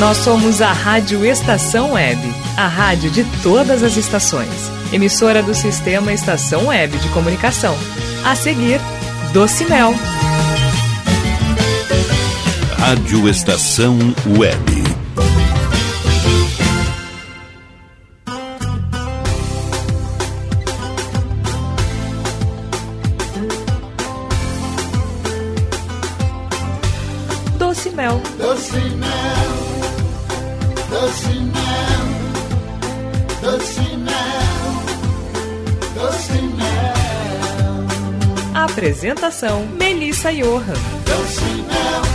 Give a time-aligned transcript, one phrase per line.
[0.00, 2.18] Nós somos a Rádio Estação Web,
[2.56, 4.48] a rádio de todas as estações.
[4.90, 7.76] Emissora do Sistema Estação Web de Comunicação.
[8.24, 8.80] A seguir,
[9.34, 9.94] Doce Mel.
[12.78, 13.98] Rádio Estação
[14.38, 14.79] Web.
[38.90, 40.74] Apresentação: Melissa Johan.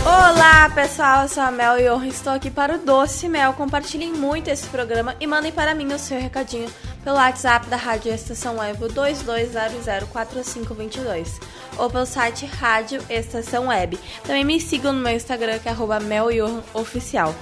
[0.04, 3.54] Olá pessoal, eu sou a Mel hoje estou aqui para o Doce Mel.
[3.54, 6.70] Compartilhem muito esse programa e mandem para mim o seu recadinho
[7.02, 11.40] pelo WhatsApp da Rádio Estação Web 22004522
[11.78, 13.98] ou pelo site Rádio Estação Web.
[14.24, 17.34] Também me sigam no meu Instagram que é meljohanoficial.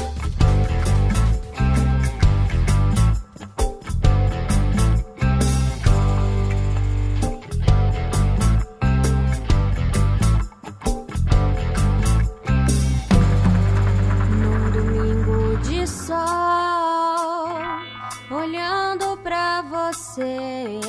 [20.14, 20.83] você,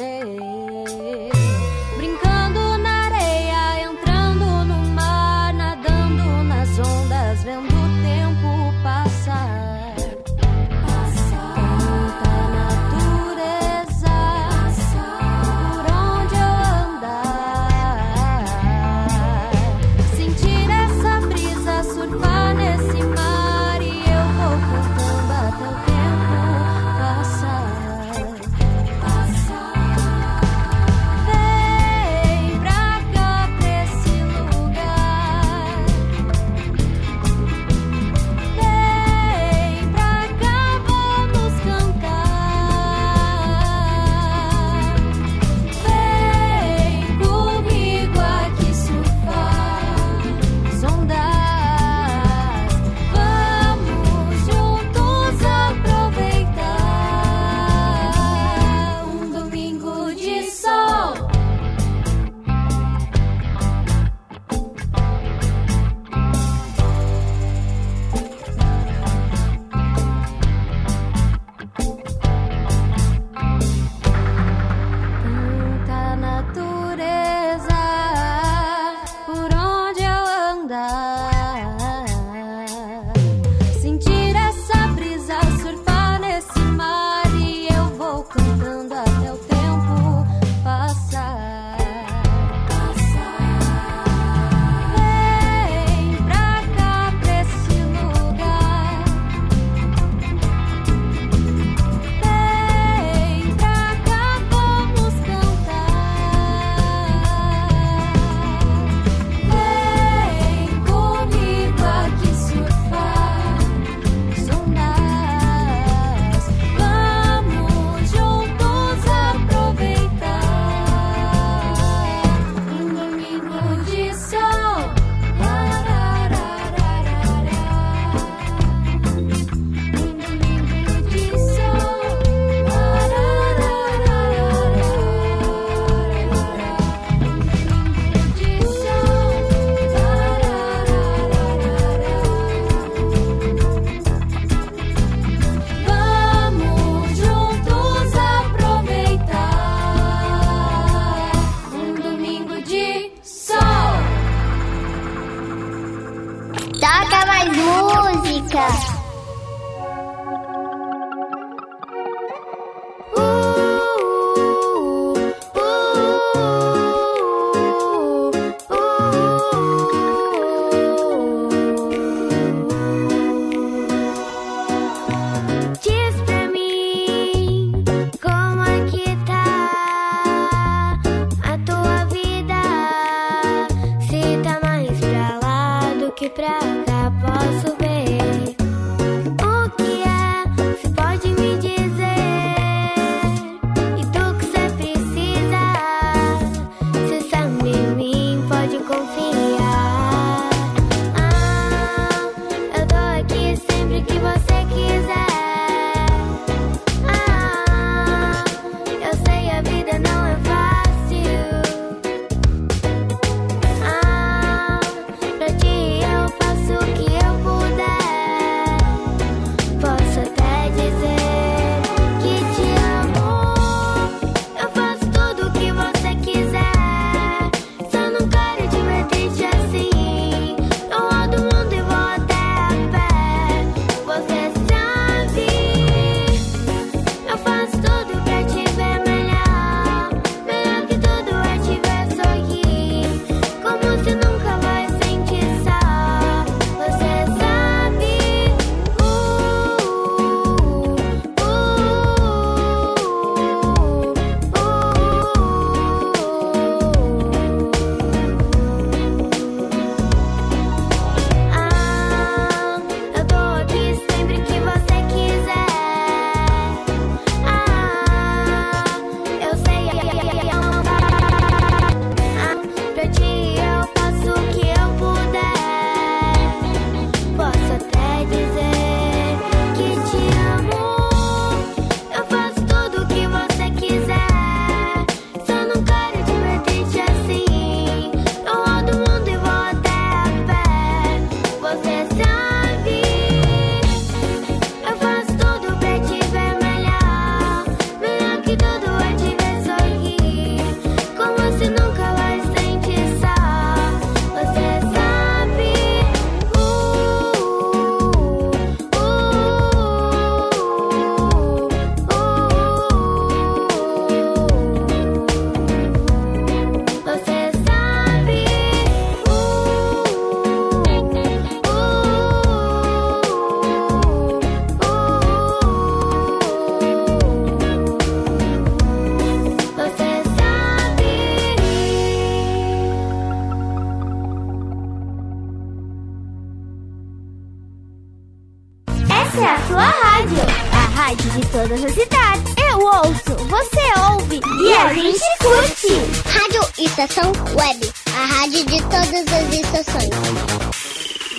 [342.86, 345.88] ouço, você ouve e a gente curte.
[346.30, 350.10] Rádio Estação Web, a rádio de todas as estações.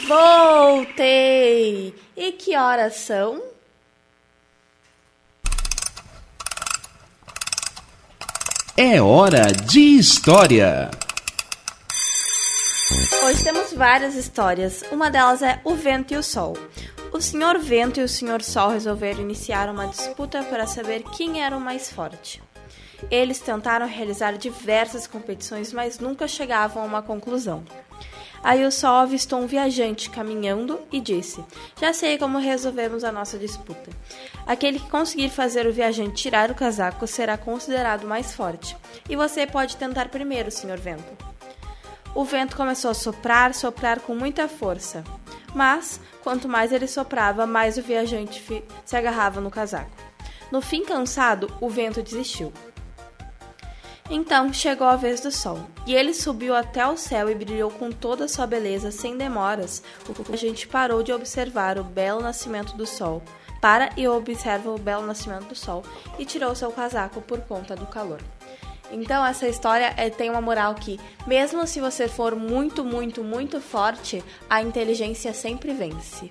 [0.09, 1.95] Voltei!
[2.17, 3.43] E que horas são?
[8.77, 10.91] É hora de história.
[13.25, 14.85] Hoje temos várias histórias.
[14.93, 16.57] Uma delas é O Vento e o Sol.
[17.17, 21.57] O Senhor Vento e o Senhor Sol resolveram iniciar uma disputa para saber quem era
[21.57, 22.43] o mais forte.
[23.11, 27.65] Eles tentaram realizar diversas competições, mas nunca chegavam a uma conclusão.
[28.43, 31.43] Aí o Sol avistou um viajante caminhando e disse:
[31.81, 33.91] Já sei como resolvemos a nossa disputa.
[34.47, 38.77] Aquele que conseguir fazer o viajante tirar o casaco será considerado mais forte.
[39.09, 41.26] E você pode tentar primeiro, Senhor Vento.
[42.17, 45.05] O vento começou a soprar, soprar com muita força.
[45.55, 49.91] Mas, quanto mais ele soprava, mais o viajante se agarrava no casaco.
[50.51, 52.51] No fim, cansado, o vento desistiu.
[54.09, 57.93] Então chegou a vez do sol, e ele subiu até o céu e brilhou com
[57.93, 59.83] toda a sua beleza sem demoras.
[60.09, 63.23] O viajante parou de observar o belo nascimento do sol.
[63.61, 65.83] Para e observa o belo nascimento do sol
[66.19, 68.23] e tirou seu casaco por conta do calor.
[68.91, 73.61] Então essa história é, tem uma moral que, mesmo se você for muito, muito, muito
[73.61, 76.31] forte, a inteligência sempre vence.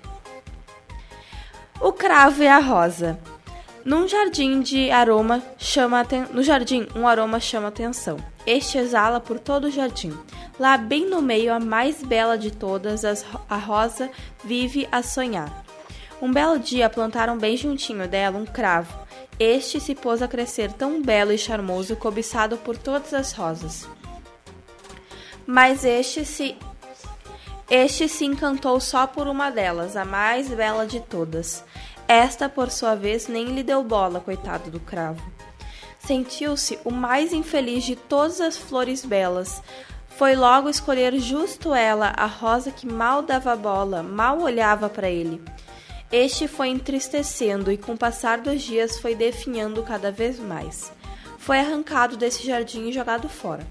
[1.80, 3.18] O cravo e a rosa.
[3.84, 8.16] Num jardim de aroma chama aten- no jardim um aroma chama atenção.
[8.46, 10.16] Este exala por todo o jardim.
[10.58, 14.10] Lá bem no meio a mais bela de todas, as a rosa
[14.42, 15.64] vive a sonhar.
[16.20, 19.05] Um belo dia plantaram bem juntinho dela um cravo.
[19.38, 23.88] Este se pôs a crescer tão belo e charmoso, cobiçado por todas as rosas.
[25.46, 26.56] Mas este se
[27.68, 31.64] este se encantou só por uma delas, a mais bela de todas.
[32.06, 35.20] Esta, por sua vez, nem lhe deu bola, coitado do cravo.
[35.98, 39.60] Sentiu-se o mais infeliz de todas as flores belas.
[40.10, 45.42] Foi logo escolher justo ela, a rosa que mal dava bola, mal olhava para ele.
[46.10, 50.92] Este foi entristecendo e, com o passar dos dias, foi definhando cada vez mais.
[51.38, 53.66] Foi arrancado desse jardim e jogado fora.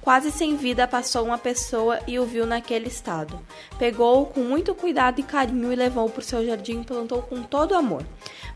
[0.00, 3.38] Quase sem vida passou uma pessoa e o viu naquele estado.
[3.78, 7.42] Pegou-o com muito cuidado e carinho e levou-o para o seu jardim e plantou com
[7.42, 8.04] todo amor.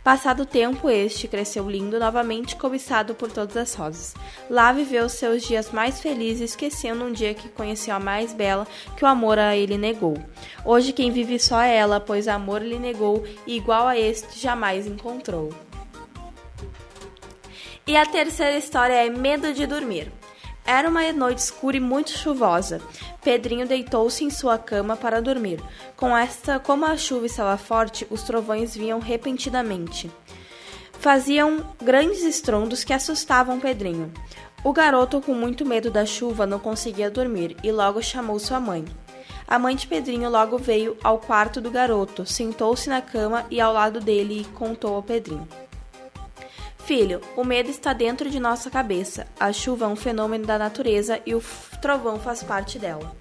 [0.02, 4.14] Passado o tempo, este cresceu lindo, novamente cobiçado por todas as rosas.
[4.50, 8.66] Lá viveu seus dias mais felizes, esquecendo um dia que conheceu a mais bela,
[8.96, 10.16] que o amor a ele negou.
[10.64, 14.88] Hoje quem vive só é ela, pois amor lhe negou, e igual a este jamais
[14.88, 15.50] encontrou.
[17.86, 20.10] E a terceira história é Medo de Dormir.
[20.64, 22.80] Era uma noite escura e muito chuvosa.
[23.22, 25.60] Pedrinho deitou-se em sua cama para dormir.
[25.96, 30.10] Com esta, como a chuva estava forte, os trovões vinham repentinamente.
[31.00, 34.12] Faziam grandes estrondos que assustavam Pedrinho.
[34.62, 38.84] O garoto, com muito medo da chuva, não conseguia dormir e logo chamou sua mãe.
[39.48, 43.72] A mãe de Pedrinho logo veio ao quarto do garoto, sentou-se na cama e ao
[43.72, 45.48] lado dele e contou ao Pedrinho.
[46.84, 49.26] Filho, o medo está dentro de nossa cabeça.
[49.38, 51.42] A chuva é um fenômeno da natureza e o
[51.80, 53.14] trovão faz parte dela.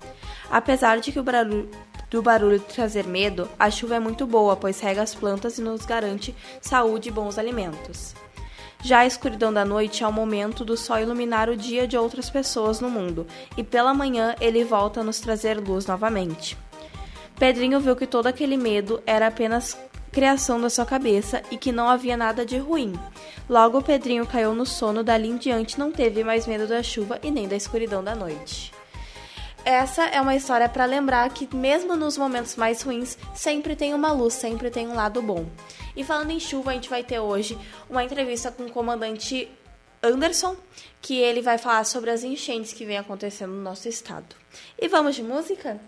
[0.50, 1.70] Apesar de que o barulho,
[2.10, 5.86] do barulho trazer medo, a chuva é muito boa, pois rega as plantas e nos
[5.86, 8.15] garante saúde e bons alimentos.
[8.84, 12.32] Já a escuridão da noite é o momento do sol iluminar o dia de outras
[12.32, 16.58] pessoas no mundo, e pela manhã ele volta a nos trazer luz novamente.
[17.38, 19.77] Pedrinho viu que todo aquele medo era apenas
[20.12, 22.94] criação da sua cabeça e que não havia nada de ruim.
[23.50, 27.32] Logo, Pedrinho caiu no sono, dali em diante não teve mais medo da chuva e
[27.32, 28.74] nem da escuridão da noite.
[29.63, 34.12] Essa é uma história para lembrar que, mesmo nos momentos mais ruins, sempre tem uma
[34.12, 35.46] luz, sempre tem um lado bom.
[35.96, 39.48] E falando em chuva, a gente vai ter hoje uma entrevista com o comandante
[40.01, 40.56] Anderson,
[41.00, 44.36] que ele vai falar sobre as enchentes que vem acontecendo no nosso estado.
[44.80, 45.80] E vamos de música?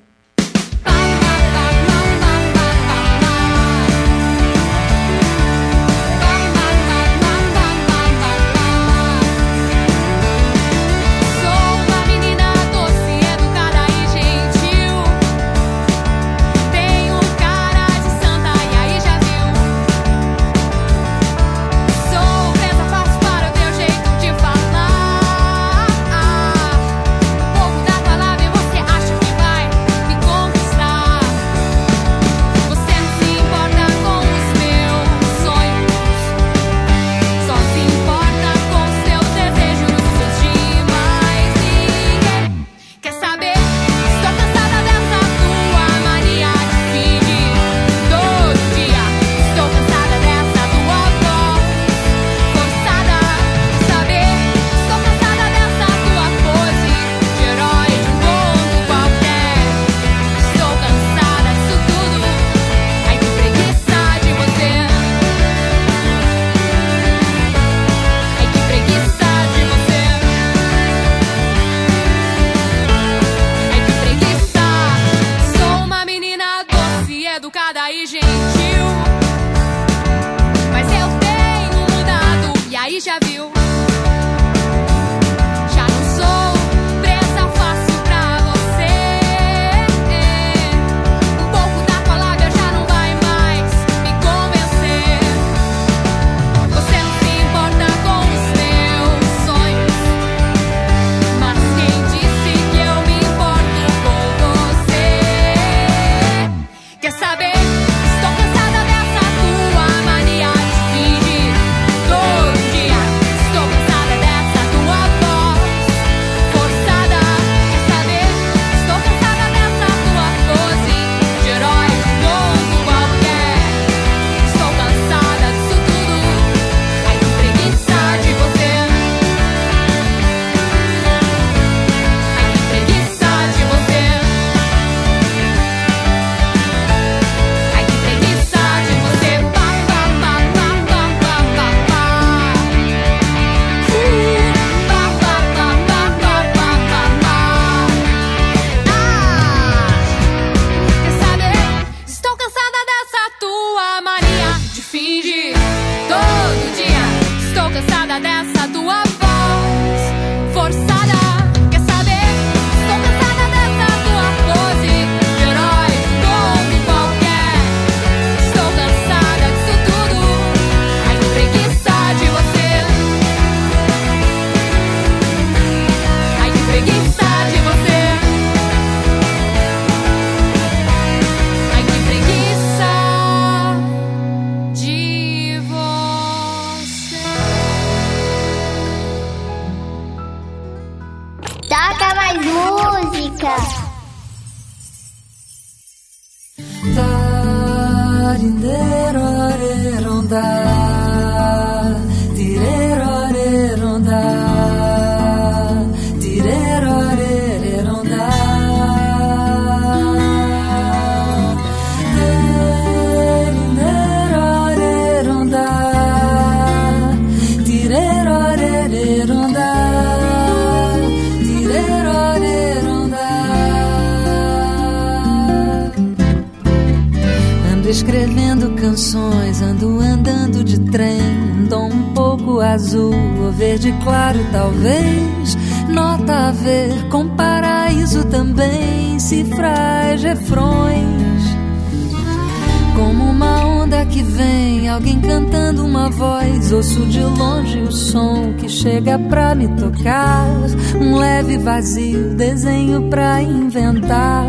[251.63, 254.46] Vazio, desenho pra inventar.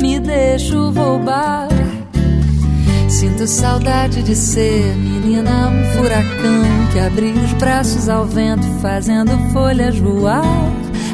[0.00, 1.68] Me deixo roubar.
[3.08, 9.96] Sinto saudade de ser menina, um furacão que abriu os braços ao vento, fazendo folhas
[9.98, 10.42] voar.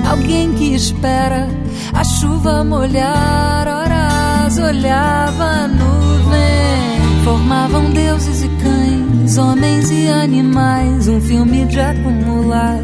[0.08, 1.46] Alguém que espera
[1.92, 7.24] a chuva molhar, horas olhava a nuvem.
[7.24, 12.80] Formavam deuses e cães, homens e animais, um filme de acumular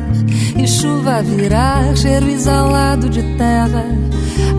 [0.58, 3.84] e chuva virar, cheiro exalado de terra,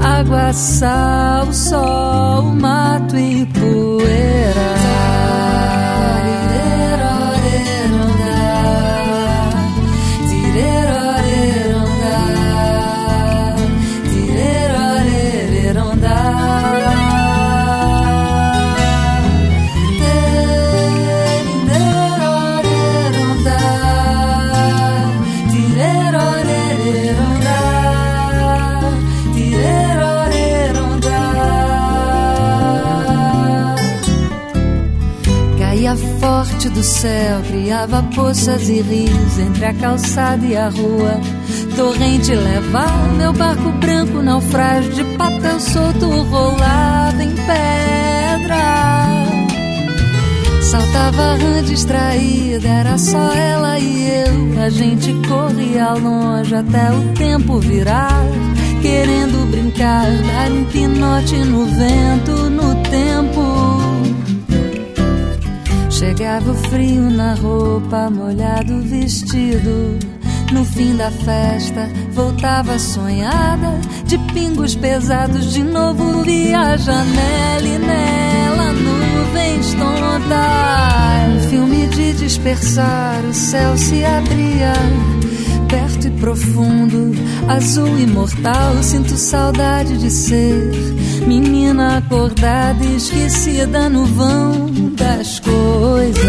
[0.01, 3.86] água, sal, sol, mato e poeira.
[36.77, 41.19] Do céu, criava poças e rios entre a calçada e a rua.
[41.75, 48.57] Torrente levava meu barco branco, naufrágio de papel solto, rolava em pedra.
[50.61, 54.61] Saltava rã distraída, era só ela e eu.
[54.61, 58.23] A gente corria longe até o tempo virar.
[58.83, 63.86] Querendo brincar, dar um pinote no vento, no tempo.
[65.97, 69.97] Chegava o frio na roupa, molhado o vestido.
[70.53, 77.79] No fim da festa, voltava sonhada, de pingos pesados, de novo via a janela e
[77.79, 81.35] nela nuvens tontas.
[81.35, 84.73] Um filme de dispersar, o céu se abria,
[85.67, 87.11] perto e profundo,
[87.47, 88.81] azul imortal.
[88.81, 90.71] Sinto saudade de ser
[91.27, 96.27] menina acordada, esquecida no vão das coisas.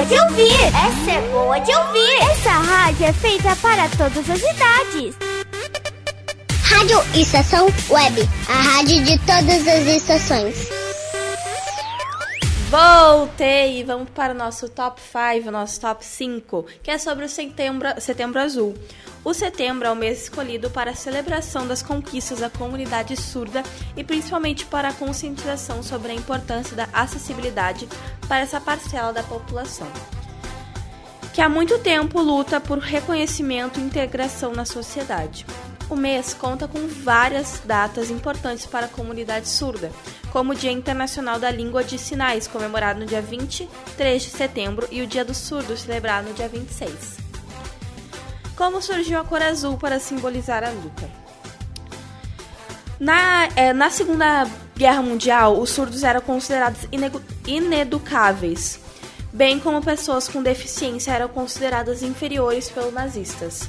[0.00, 0.60] Boa de ouvir.
[0.64, 2.30] Essa é boa de ouvir.
[2.30, 5.14] Essa rádio é feita para todas as idades.
[6.64, 10.79] Rádio Estação Web, a rádio de todas as estações.
[12.70, 13.82] Voltei!
[13.82, 18.40] Vamos para o nosso top 5, nosso top 5, que é sobre o setembro, setembro
[18.40, 18.74] Azul.
[19.24, 23.64] O setembro é o mês escolhido para a celebração das conquistas da comunidade surda
[23.96, 27.88] e principalmente para a conscientização sobre a importância da acessibilidade
[28.28, 29.88] para essa parcela da população,
[31.34, 35.44] que há muito tempo luta por reconhecimento e integração na sociedade.
[35.90, 39.90] O mês conta com várias datas importantes para a comunidade surda,
[40.30, 45.02] como o Dia Internacional da Língua de Sinais, comemorado no dia 23 de setembro, e
[45.02, 47.18] o Dia do Surdo, celebrado no dia 26.
[48.54, 51.10] Como surgiu a cor azul para simbolizar a luta?
[53.00, 56.82] Na, é, na Segunda Guerra Mundial, os surdos eram considerados
[57.44, 58.78] ineducáveis,
[59.32, 63.68] bem como pessoas com deficiência eram consideradas inferiores pelos nazistas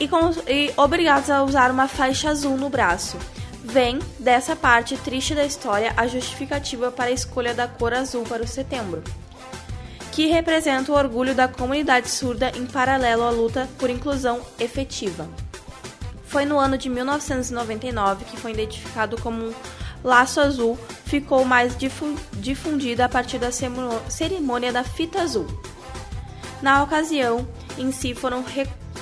[0.00, 3.16] e, com- e obrigados a usar uma faixa azul no braço.
[3.62, 8.42] Vem dessa parte triste da história a justificativa para a escolha da cor azul para
[8.42, 9.02] o setembro,
[10.12, 15.26] que representa o orgulho da comunidade surda em paralelo à luta por inclusão efetiva.
[16.26, 19.54] Foi no ano de 1999 que foi identificado como um
[20.02, 25.46] laço azul, ficou mais difu- difundida a partir da cerimônia da fita azul.
[26.60, 27.46] Na ocasião
[27.78, 28.42] em si foram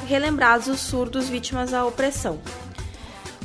[0.06, 2.38] relembrados os surdos vítimas da opressão.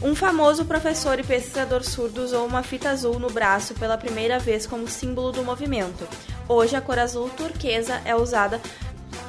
[0.02, 4.68] Um famoso professor e pesquisador surdo usou uma fita azul no braço pela primeira vez
[4.68, 6.08] como símbolo do movimento.
[6.48, 8.62] Hoje a cor azul turquesa é usada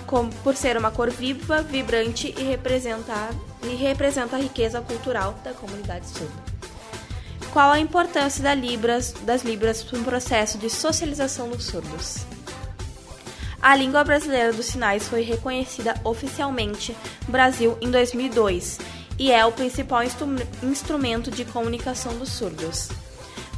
[0.06, 3.30] como- por ser uma cor viva, vibrante e representa,
[3.62, 6.48] e representa a riqueza cultural da comunidade surda.
[7.50, 12.18] Qual a importância da libras, das libras no processo de socialização dos surdos?
[13.60, 18.78] A língua brasileira dos sinais foi reconhecida oficialmente no Brasil em 2002
[19.18, 20.28] e é o principal instru-
[20.62, 22.88] instrumento de comunicação dos surdos.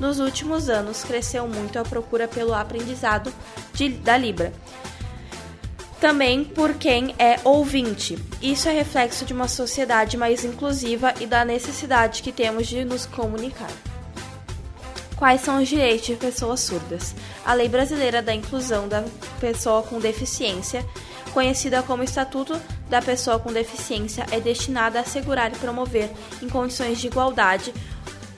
[0.00, 3.30] Nos últimos anos, cresceu muito a procura pelo aprendizado
[3.74, 4.50] de- da Libra,
[6.00, 8.18] também por quem é ouvinte.
[8.40, 13.04] Isso é reflexo de uma sociedade mais inclusiva e da necessidade que temos de nos
[13.04, 13.70] comunicar.
[15.20, 17.14] Quais são os direitos de pessoas surdas?
[17.44, 19.04] A Lei Brasileira da Inclusão da
[19.38, 20.82] Pessoa com Deficiência,
[21.34, 26.98] conhecida como Estatuto da Pessoa com Deficiência, é destinada a assegurar e promover, em condições
[26.98, 27.74] de igualdade,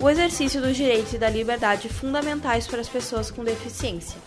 [0.01, 4.19] o exercício dos direitos e da liberdade fundamentais para as pessoas com deficiência,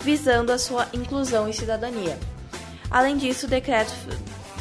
[0.00, 2.18] visando a sua inclusão e cidadania.
[2.90, 3.92] Além disso, o decreto,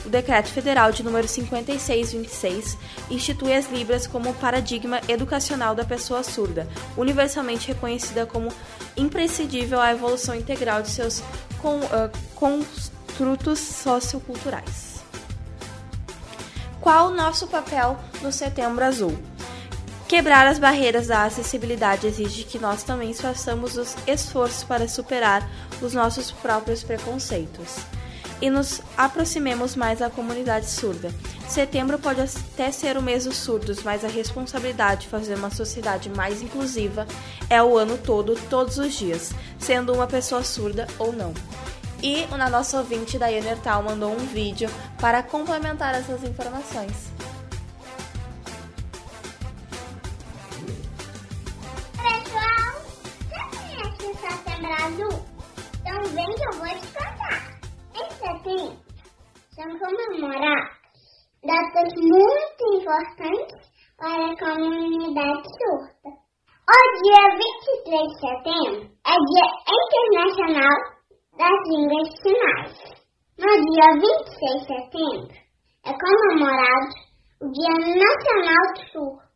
[0.08, 2.78] o decreto federal de número 5626
[3.10, 6.65] institui as Libras como paradigma educacional da pessoa surda,
[6.96, 8.48] universalmente reconhecida como
[8.96, 11.22] imprescindível à evolução integral de seus
[11.62, 15.04] con, ah, construtos socioculturais.
[16.80, 19.17] Qual o nosso papel no Setembro Azul?
[20.08, 25.46] Quebrar as barreiras da acessibilidade exige que nós também façamos os esforços para superar
[25.82, 27.97] os nossos próprios preconceitos
[28.41, 31.12] e nos aproximemos mais da comunidade surda.
[31.47, 36.10] Setembro pode até ser o mês dos surdos, mas a responsabilidade de fazer uma sociedade
[36.10, 37.08] mais inclusiva
[37.50, 41.34] é o ano todo, todos os dias, sendo uma pessoa surda ou não.
[42.02, 44.69] E a nossa ouvinte, Daiane Ertal, mandou um vídeo
[45.00, 47.12] para complementar essas informações.
[51.95, 52.82] Pessoal,
[53.30, 55.26] você conhece o Setembro Azul?
[55.82, 56.97] Então vem que eu vou te.
[58.48, 58.80] Setembro,
[59.56, 60.78] são comemoradas
[61.44, 66.10] datas muito importantes para a comunidade surda.
[66.64, 67.24] O dia
[67.84, 70.78] 23 de setembro é Dia Internacional
[71.38, 72.78] das Línguas de Sinais.
[73.38, 75.36] No dia 26 de setembro
[75.86, 76.94] é comemorado
[77.42, 79.28] o Dia Nacional do Surdo.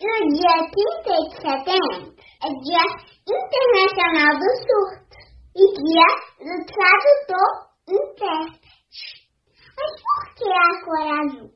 [0.00, 2.84] E no dia 30 de setembro é Dia
[3.26, 5.01] Internacional do Surdo
[5.54, 7.50] e Dia do Tradutor
[7.86, 8.70] Intérprete.
[9.76, 11.50] Mas por que a cor azul?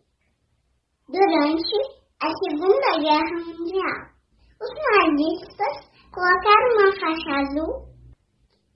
[1.09, 1.79] Durante
[2.21, 4.01] a Segunda Guerra Mundial,
[4.61, 5.75] os nazistas
[6.13, 7.73] colocaram uma faixa azul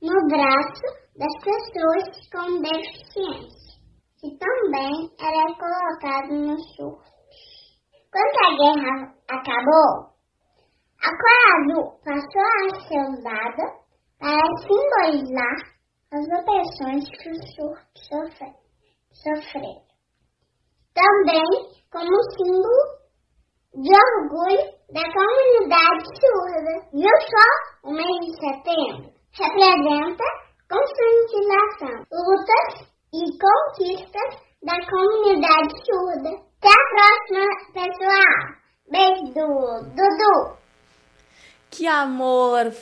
[0.00, 3.76] no braço das pessoas com deficiência,
[4.20, 7.11] que também era colocado no surdo.
[8.11, 10.11] Quando a guerra acabou,
[11.02, 13.80] a cor azul passou a ser usada
[14.20, 15.56] para simbolizar
[16.12, 18.54] as opressões que os surdos sofre-
[19.12, 19.83] sofreram.
[20.94, 21.44] Também
[21.90, 23.00] como símbolo
[23.74, 26.74] de orgulho da comunidade surda.
[26.92, 27.88] Viu só?
[27.88, 30.24] O mês de setembro representa
[30.68, 34.30] conscientização, lutas e conquistas
[34.62, 36.30] da comunidade surda.
[36.61, 38.38] Até a próxima, pessoal.
[38.90, 40.60] Beijo Dudu.
[41.70, 42.72] Que amor!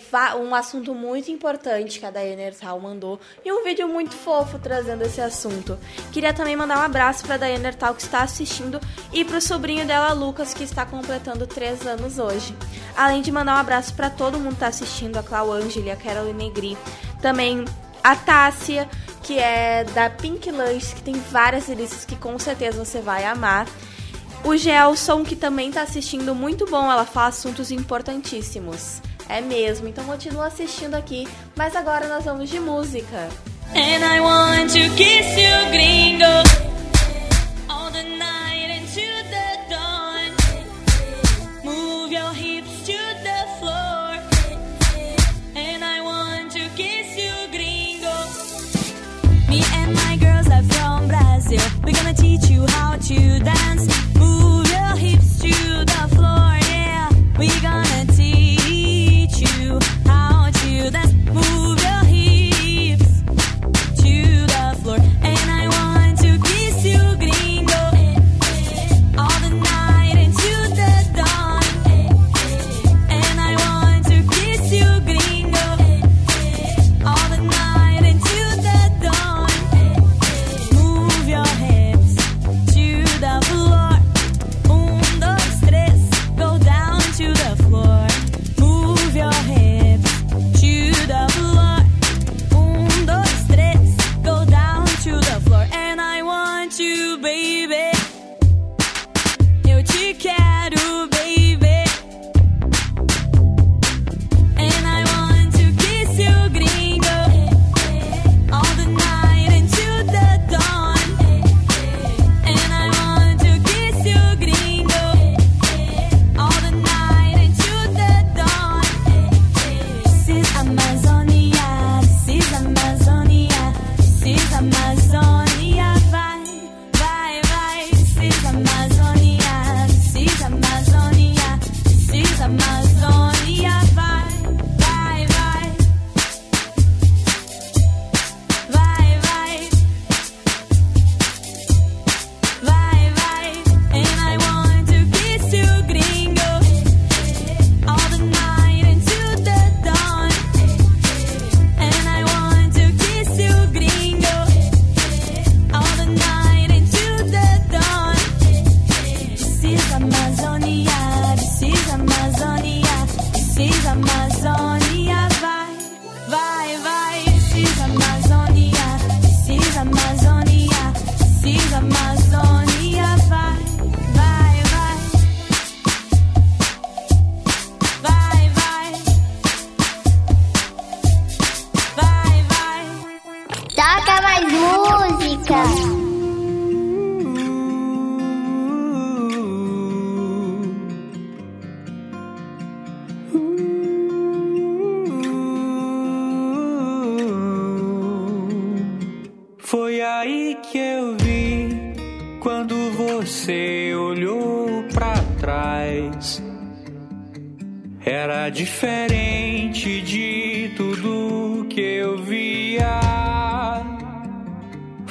[0.40, 5.02] Um assunto muito importante que a Daiane Ertal mandou e um vídeo muito fofo trazendo
[5.02, 5.78] esse assunto.
[6.10, 8.80] Queria também mandar um abraço para a Daiane Ertal que está assistindo
[9.12, 12.56] e para o sobrinho dela, Lucas, que está completando 3 anos hoje.
[12.96, 15.96] Além de mandar um abraço para todo mundo que está assistindo, a Clau Angeli, a
[15.96, 16.78] Caroline Negri,
[17.20, 17.66] também
[18.02, 18.88] a Tássia,
[19.22, 23.66] que é da Pink Lunch, que tem várias delícias que com certeza você vai amar.
[24.44, 29.00] O Gelson, que também tá assistindo, muito bom, ela fala assuntos importantíssimos.
[29.28, 33.28] É mesmo, então continua assistindo aqui, mas agora nós vamos de música.
[33.74, 36.68] And I want to kiss you, gringo.
[51.88, 54.07] We're gonna teach you how to dance.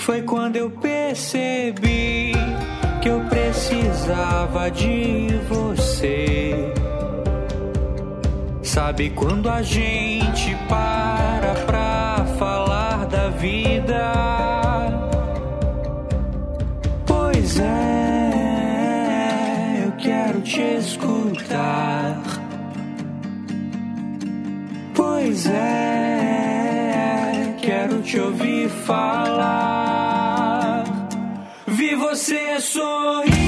[0.08, 2.32] Foi quando eu percebi
[3.02, 6.74] que eu precisava de você.
[8.64, 14.14] Sabe quando a gente para pra falar da vida?
[17.06, 18.24] Pois é,
[19.88, 22.24] eu quero te escutar.
[24.96, 26.27] Pois é,
[27.88, 29.34] quero te ouvir falar.
[31.66, 33.47] Vi você sorrir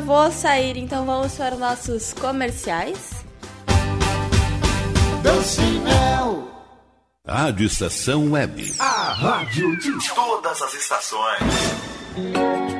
[0.00, 3.22] vou sair, então vamos para os nossos comerciais.
[5.22, 6.48] Doce Mel.
[7.26, 8.74] Rádio Estação Web.
[8.78, 12.79] A rádio de todas as estações.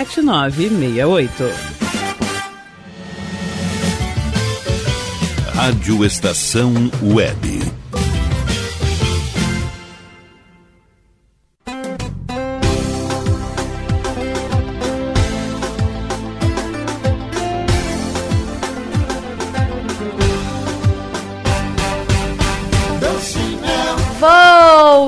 [0.03, 1.43] 7968.
[5.53, 6.73] Rádio Estação
[7.03, 7.61] Web.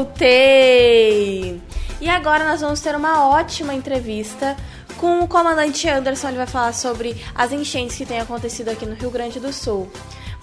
[0.04, 1.60] Voltei!
[2.00, 4.56] E agora nós vamos ter uma ótima entrevista
[5.04, 6.30] com o comandante Anderson.
[6.30, 9.92] Ele vai falar sobre as enchentes que têm acontecido aqui no Rio Grande do Sul.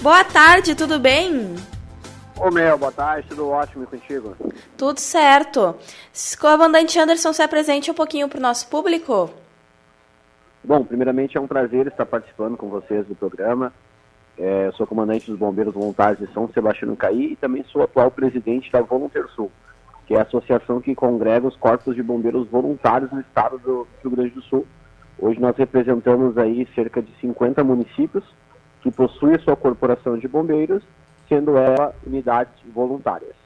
[0.02, 1.54] Boa tarde, tudo bem?
[2.36, 4.36] Ô Mel, boa tarde, tudo ótimo e contigo?
[4.76, 5.74] Tudo certo.
[6.38, 9.30] Comandante Anderson, se apresente um pouquinho para o nosso público.
[10.62, 13.72] Bom, primeiramente é um prazer estar participando com vocês do programa.
[14.36, 17.82] É, eu sou comandante dos Bombeiros Voluntários de São Sebastião do Caí e também sou
[17.82, 19.50] atual presidente da Volunteer Sul,
[20.10, 24.10] que é a associação que congrega os corpos de bombeiros voluntários no estado do Rio
[24.10, 24.66] Grande do Sul.
[25.16, 28.24] Hoje nós representamos aí cerca de 50 municípios
[28.82, 30.82] que possuem sua corporação de bombeiros,
[31.28, 33.36] sendo ela unidades voluntárias.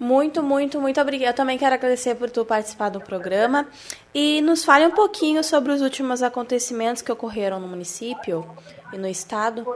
[0.00, 1.32] Muito, muito, muito obrigada.
[1.32, 3.66] Eu também quero agradecer por tu participar do programa
[4.14, 8.46] e nos fale um pouquinho sobre os últimos acontecimentos que ocorreram no município
[8.94, 9.66] e no estado.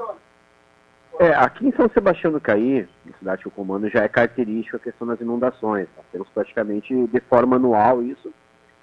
[1.20, 4.78] É, aqui em São Sebastião do Caí, na cidade que eu comando, já é característica
[4.78, 5.86] a questão das inundações.
[5.94, 6.02] Tá?
[6.10, 8.32] Temos praticamente de forma anual isso.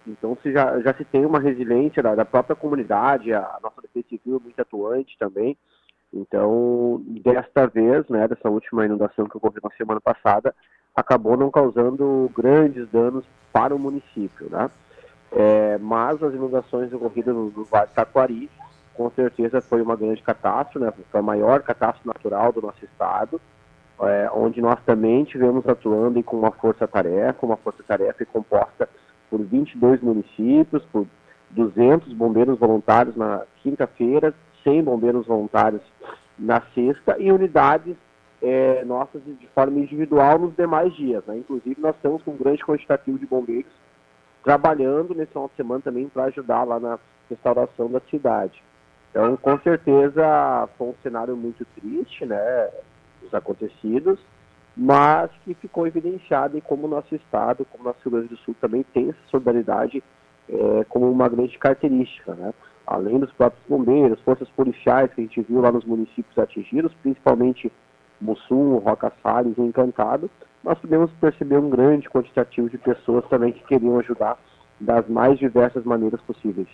[0.05, 3.81] Então se já, já se tem uma resiliência da, da própria comunidade, a, a nossa
[3.81, 5.57] defesa civil é muito atuante também.
[6.13, 10.53] Então, desta vez, né, dessa última inundação que ocorreu na semana passada,
[10.95, 14.69] acabou não causando grandes danos para o município, né?
[15.31, 18.47] É, mas as inundações ocorridas no, no Vale Taquari,
[18.97, 20.91] com certeza foi uma grande catástrofe, né?
[21.11, 23.39] Foi a maior catástrofe natural do nosso estado,
[24.01, 28.89] é, onde nós também tivemos atuando com uma força-tarefa, uma força-tarefa composta
[29.29, 31.05] por 22 municípios, por
[31.51, 34.33] 200 bombeiros voluntários na quinta-feira,
[34.63, 35.81] 100 bombeiros voluntários
[36.37, 37.95] na sexta e unidades
[38.41, 41.23] é, nossas de forma individual nos demais dias.
[41.25, 41.37] Né?
[41.37, 43.71] Inclusive, nós estamos com um grande quantitativo de bombeiros
[44.43, 48.63] trabalhando nesse final de semana também para ajudar lá na restauração da cidade.
[49.17, 52.69] Então, com certeza, foi um cenário muito triste, né,
[53.23, 54.19] os acontecidos,
[54.75, 58.85] mas que ficou evidenciado em como nosso Estado, como nosso Rio Grande do Sul também
[58.93, 60.03] tem essa solidariedade
[60.47, 62.53] é, como uma grande característica, né?
[62.85, 67.71] Além dos próprios bombeiros, forças policiais que a gente viu lá nos municípios atingidos, principalmente
[68.21, 70.29] Mussum, Roca Salles e Encantado,
[70.63, 74.37] nós podemos perceber um grande quantitativo de pessoas também que queriam ajudar
[74.79, 76.67] das mais diversas maneiras possíveis.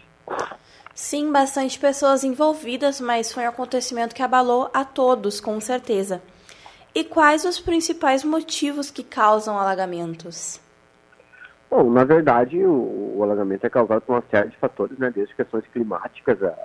[0.96, 6.22] Sim, bastante pessoas envolvidas, mas foi um acontecimento que abalou a todos, com certeza.
[6.94, 10.62] E quais os principais motivos que causam alagamentos?
[11.70, 15.34] Bom, na verdade, o, o alagamento é causado por uma série de fatores, né, desde
[15.34, 16.56] questões climáticas, a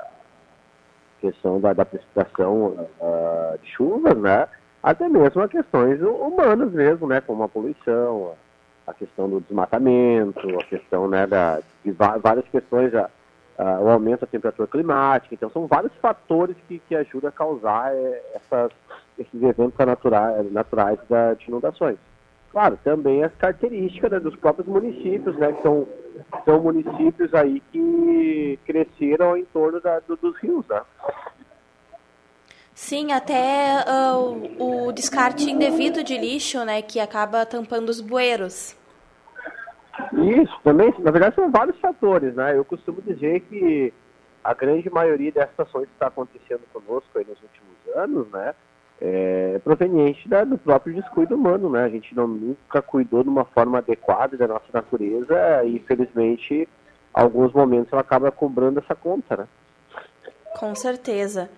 [1.18, 4.46] questão da, da precipitação uh, de chuvas, né,
[4.82, 8.34] até mesmo a questões humanas mesmo, né, como a poluição,
[8.86, 13.08] a, a questão do desmatamento, a questão né, da, de várias questões, a,
[13.58, 15.34] a, o aumento da temperatura climática.
[15.34, 18.70] Então, são vários fatores que, que ajudam a causar é, essas,
[19.18, 21.98] esses eventos naturais, naturais da, de inundações.
[22.50, 25.86] Claro, também as características né, dos próprios municípios, né, que são,
[26.44, 30.80] são municípios aí que cresceram em torno da, do, dos rios, né?
[32.74, 38.76] Sim, até uh, o descarte indevido de lixo, né, que acaba tampando os bueiros.
[40.12, 42.56] Isso, também, na verdade são vários fatores, né?
[42.56, 43.92] Eu costumo dizer que
[44.42, 48.54] a grande maioria dessas ações que está acontecendo conosco aí nos últimos anos, né,
[49.00, 51.84] é proveniente do próprio descuido humano, né?
[51.84, 56.68] A gente não, nunca cuidou de uma forma adequada da nossa natureza e, infelizmente,
[57.12, 59.48] alguns momentos ela acaba cobrando essa conta, né?
[60.58, 61.48] Com certeza.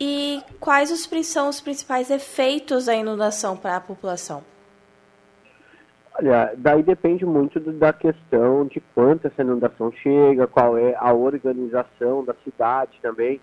[0.00, 4.42] E quais os, são os principais efeitos da inundação para a população?
[6.16, 12.24] Olha, daí depende muito da questão de quanto essa inundação chega, qual é a organização
[12.24, 13.40] da cidade também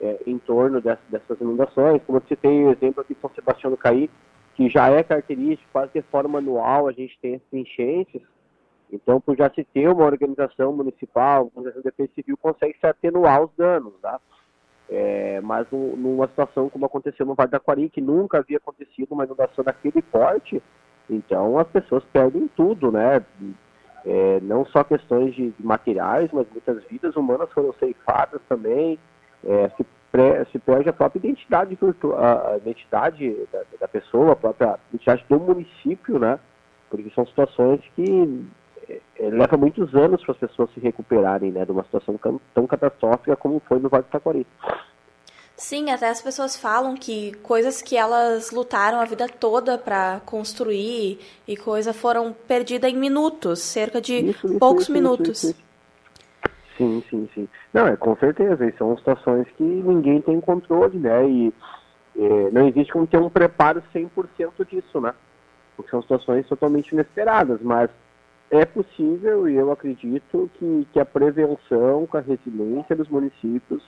[0.00, 2.02] é, em torno dessas, dessas inundações.
[2.06, 4.08] Como você tem o exemplo aqui de São Sebastião do Caí,
[4.54, 8.22] que já é característico, quase de forma anual a gente tem essas enchentes.
[8.90, 13.50] Então, por já se ter uma organização municipal, a Defesa Civil consegue se atenuar os
[13.56, 14.18] danos, tá?
[14.88, 19.12] É, mas um, numa situação como aconteceu no Vale da Aquari, que nunca havia acontecido
[19.12, 20.62] uma inundação daquele porte,
[21.08, 23.22] então as pessoas perdem tudo, né?
[24.06, 28.98] É, não só questões de, de, materiais, mas muitas vidas humanas foram ceifadas também.
[29.46, 29.86] É, se,
[30.52, 31.78] se, perde a própria identidade
[32.16, 36.38] a identidade da, da, pessoa, a própria identidade do município, né?
[36.90, 38.46] Porque são situações que
[38.88, 41.64] é, é muitos anos para as pessoas se recuperarem, né?
[41.64, 42.18] De uma situação
[42.54, 44.46] tão catastrófica como foi no Vale do Taquari.
[45.56, 51.20] Sim, até as pessoas falam que coisas que elas lutaram a vida toda para construir
[51.46, 55.54] e coisa foram perdidas em minutos, cerca de Isso, isso, poucos isso, minutos.
[56.76, 57.48] Sim, sim, sim.
[57.72, 58.66] Não, é com certeza.
[58.66, 61.24] E são situações que ninguém tem controle, né?
[61.28, 61.54] E
[62.16, 65.14] é, não existe como ter um preparo 100% disso, né?
[65.76, 67.60] Porque são situações totalmente inesperadas.
[67.62, 67.90] Mas
[68.50, 73.84] é possível e eu acredito que, que a prevenção com a resiliência dos municípios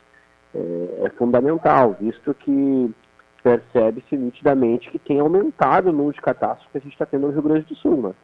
[0.57, 2.94] é, é fundamental, visto que
[3.42, 7.32] percebe-se nitidamente que tem aumentado o número de catástrofes que a gente está tendo no
[7.32, 8.14] Rio Grande do Sul, né?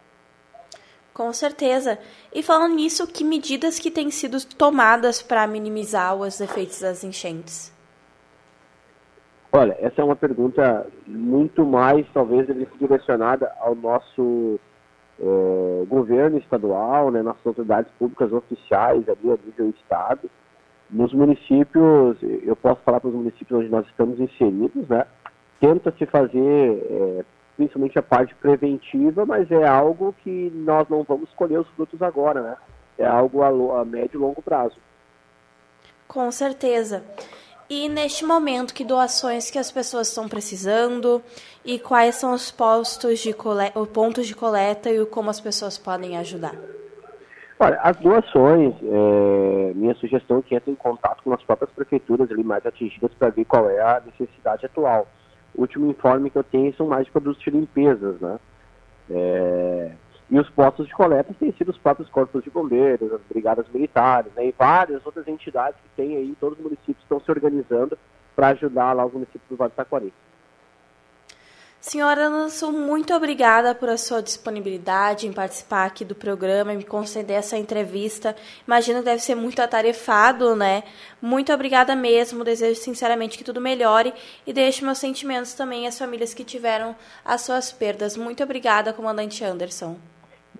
[1.14, 1.98] Com certeza.
[2.34, 7.72] E falando nisso, que medidas que têm sido tomadas para minimizar os efeitos das enchentes?
[9.52, 12.46] Olha, essa é uma pergunta muito mais, talvez,
[12.80, 14.58] direcionada ao nosso
[15.20, 20.30] eh, governo estadual, né, nossas autoridades públicas oficiais ali a nível estado.
[20.92, 25.06] Nos municípios, eu posso falar para os municípios onde nós estamos inseridos, né,
[25.58, 27.24] tenta-se fazer eh,
[27.56, 32.42] principalmente a parte preventiva, mas é algo que nós não vamos colher os frutos agora,
[32.42, 32.56] né?
[32.98, 34.76] É algo a, a médio e longo prazo.
[36.06, 37.02] Com certeza.
[37.70, 41.22] E neste momento, que doações que as pessoas estão precisando
[41.64, 43.72] e quais são os postos de cole...
[43.74, 46.54] os pontos de coleta e como as pessoas podem ajudar?
[47.64, 52.28] Olha, as doações, é, minha sugestão é que entre em contato com as próprias prefeituras
[52.28, 55.06] ali mais atingidas para ver qual é a necessidade atual.
[55.54, 58.40] O último informe que eu tenho são mais produtos de limpezas, né?
[59.08, 59.92] É,
[60.28, 64.32] e os postos de coleta têm sido os próprios corpos de bombeiros, as brigadas militares,
[64.34, 64.48] né?
[64.48, 67.96] E várias outras entidades que tem aí, todos os municípios estão se organizando
[68.34, 70.12] para ajudar lá os municípios do Vale do Taquari.
[71.82, 76.84] Senhora Nelson, muito obrigada por a sua disponibilidade em participar aqui do programa e me
[76.84, 78.36] conceder essa entrevista.
[78.64, 80.84] Imagino que deve ser muito atarefado, né?
[81.20, 82.44] Muito obrigada mesmo.
[82.44, 84.14] Desejo sinceramente que tudo melhore
[84.46, 88.16] e deixo meus sentimentos também às famílias que tiveram as suas perdas.
[88.16, 89.96] Muito obrigada, comandante Anderson.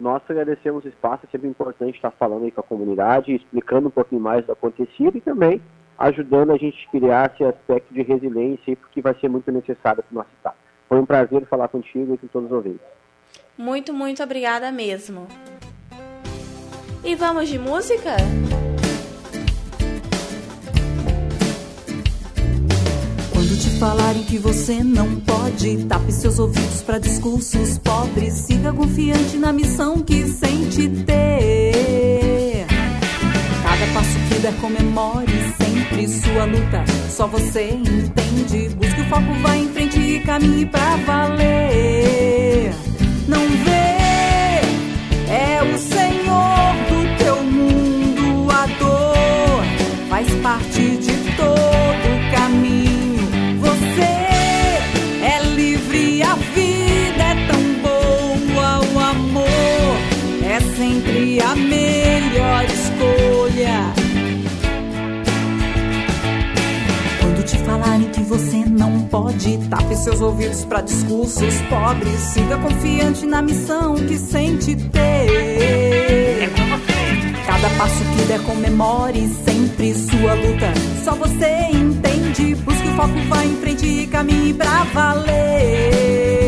[0.01, 3.93] Nós agradecemos o espaço, é sempre importante estar falando aí com a comunidade, explicando um
[3.93, 5.63] pouquinho mais do acontecido e também
[5.97, 10.13] ajudando a gente a criar esse aspecto de resiliência, porque vai ser muito necessário para
[10.13, 10.62] o nosso estado.
[10.93, 12.87] Foi um prazer falar contigo e com todos os ouvintes.
[13.57, 15.27] Muito, muito obrigada mesmo.
[17.03, 18.15] E vamos de música?
[23.33, 28.35] Quando te falarem que você não pode, tape seus ouvidos para discursos pobres.
[28.35, 32.67] Siga confiante na missão que sente ter.
[33.63, 36.85] Cada passo que der, comemore sempre sua luta.
[37.09, 38.13] Só você entende.
[39.13, 42.73] Foco, vá em frente e caminhe pra valer.
[43.29, 44.63] Não vê,
[45.31, 48.51] é o Senhor do teu mundo.
[48.51, 49.63] A dor
[50.09, 53.29] faz parte de todo o caminho.
[53.61, 54.13] Você
[55.27, 58.81] é livre, a vida é tão boa.
[58.95, 59.95] O amor
[60.43, 63.93] é sempre a melhor escolha.
[67.21, 68.62] Quando te falarem que você
[69.13, 72.19] pode, tape seus ouvidos pra discursos pobres.
[72.33, 76.51] Siga confiante na missão que sente ter.
[77.47, 80.73] Cada passo que der, comemore sempre sua luta.
[81.05, 82.55] Só você entende.
[82.55, 86.42] Busque o foco, vá em frente e caminhe pra valer.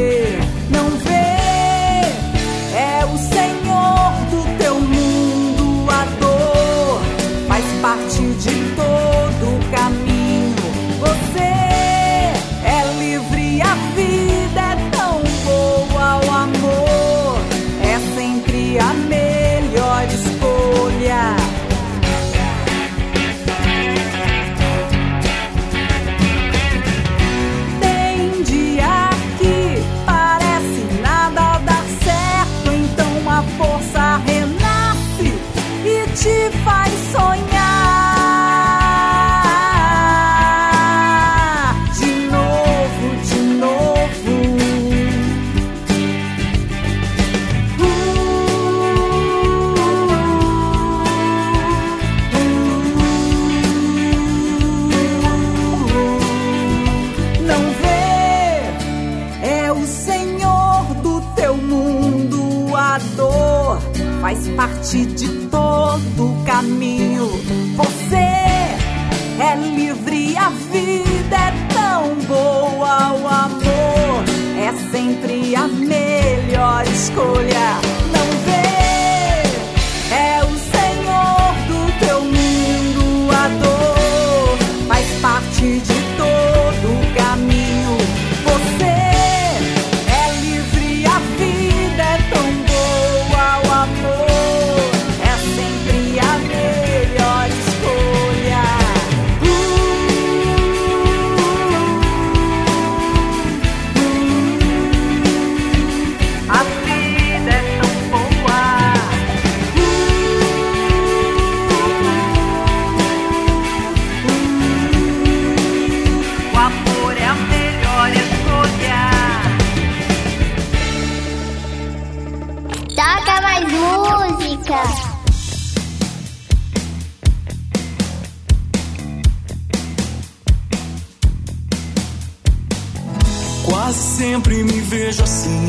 [134.24, 135.66] Sempre me vejo assim,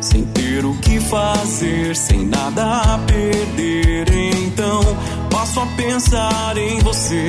[0.00, 4.06] sem ter o que fazer, sem nada a perder.
[4.46, 4.80] Então
[5.30, 7.28] passo a pensar em você,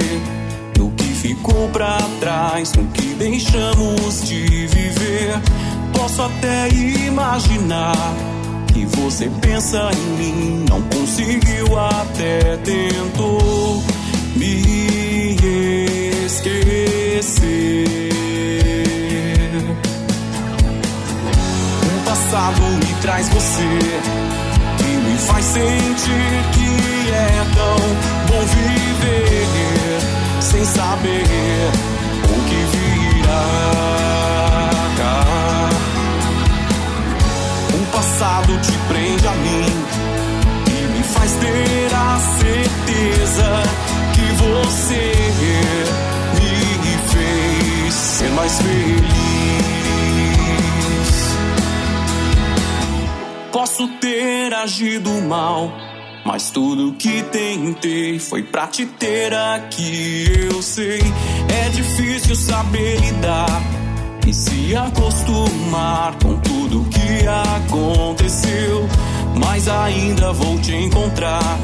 [0.77, 5.41] no que ficou pra trás, no que deixamos de viver.
[5.97, 8.15] Posso até imaginar
[8.73, 13.83] que você pensa em mim, não conseguiu até tentou
[14.37, 15.35] me
[16.25, 18.02] esquecer.
[22.33, 23.61] O passado me traz você,
[24.79, 27.77] que me faz sentir que é tão
[28.27, 29.99] bom viver
[30.41, 31.69] sem saber
[32.23, 33.45] o que virá.
[37.71, 39.65] O passado te prende a mim
[40.69, 43.63] e me faz ter a certeza
[44.11, 45.13] que você
[46.41, 49.32] me fez ser mais feliz.
[53.53, 55.71] Posso ter agido mal,
[56.25, 60.25] mas tudo que tentei foi pra te ter aqui.
[60.51, 60.99] Eu sei,
[61.55, 63.61] é difícil saber lidar
[64.25, 68.89] e se acostumar com tudo que aconteceu.
[69.35, 71.59] Mas ainda vou te encontrar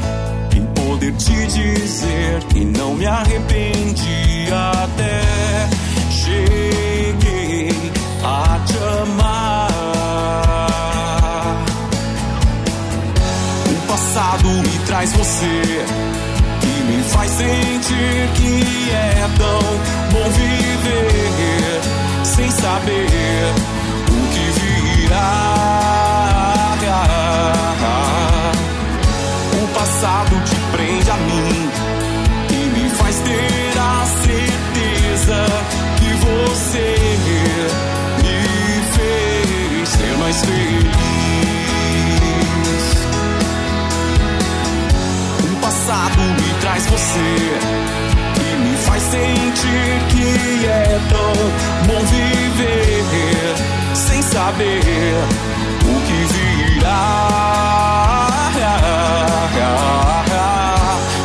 [0.55, 5.67] e poder te dizer que não me arrependi até
[6.11, 7.69] cheguei
[8.23, 9.48] a te amar.
[14.09, 15.61] Passado me traz você
[16.61, 19.59] que me faz sentir que é tão
[20.11, 21.81] bom viver
[22.23, 23.53] sem saber
[24.07, 25.45] o que virá.
[29.61, 31.69] O passado te prende a mim
[32.49, 35.45] e me faz ter a certeza
[35.99, 36.95] que você
[38.23, 38.41] me
[38.97, 41.18] fez ser mais feliz.
[45.89, 47.19] Passado me traz você
[48.37, 51.33] e me faz sentir que é tão
[51.87, 53.55] bom viver
[53.95, 55.15] sem saber
[55.83, 57.25] o que virá.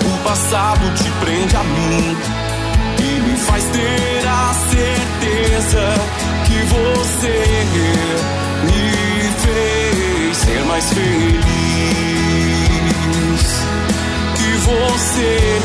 [0.02, 2.16] O passado te prende a mim
[3.00, 5.94] e me faz ter a certeza
[6.46, 7.36] que você
[8.64, 11.53] me fez ser mais feliz.
[14.64, 15.60] Você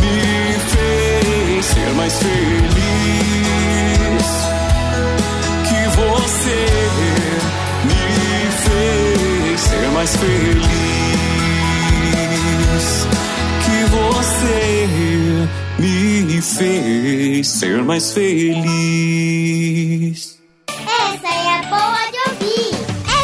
[0.00, 2.70] me fez ser mais feliz.
[5.68, 6.58] Que você
[7.84, 8.04] me
[8.64, 10.70] fez ser mais feliz.
[13.64, 14.60] Que você
[15.78, 19.60] me fez ser mais feliz.
[20.68, 22.72] Essa é a boa de ouvir.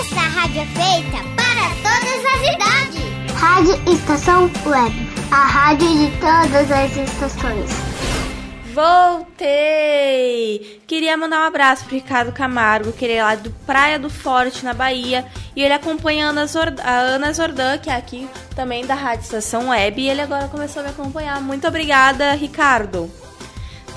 [0.01, 1.26] Essa rádio é feita
[3.57, 4.95] Rádio Estação Web.
[5.31, 7.71] A rádio de todas as estações.
[8.75, 10.03] Voltei!
[10.87, 14.63] Queria mandar um abraço pro Ricardo Camargo, que ele é lá do Praia do Forte,
[14.63, 15.25] na Bahia.
[15.57, 19.23] E ele acompanha a Ana, Zord- a Ana Zordan, que é aqui também da Rádio
[19.23, 20.03] Estação Web.
[20.03, 21.41] E ele agora começou a me acompanhar.
[21.41, 23.11] Muito obrigada, Ricardo!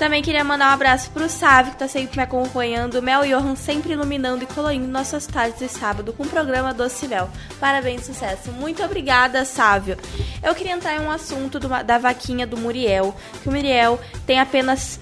[0.00, 3.02] Também queria mandar um abraço pro Sávio, que tá sempre me acompanhando.
[3.02, 7.06] Mel e Johan sempre iluminando e colorindo nossas tardes de sábado com o programa Doce
[7.06, 7.28] Mel.
[7.60, 8.50] Parabéns, sucesso.
[8.50, 9.98] Muito obrigada, Sávio.
[10.42, 14.40] Eu queria entrar em um assunto do- da vaquinha do Muriel, que o Muriel tem
[14.40, 14.98] apenas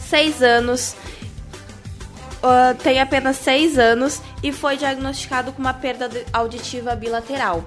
[0.00, 0.96] seis anos.
[2.42, 7.62] ah, tem apenas seis anos e foi diagnosticado com uma perda auditiva bilateral.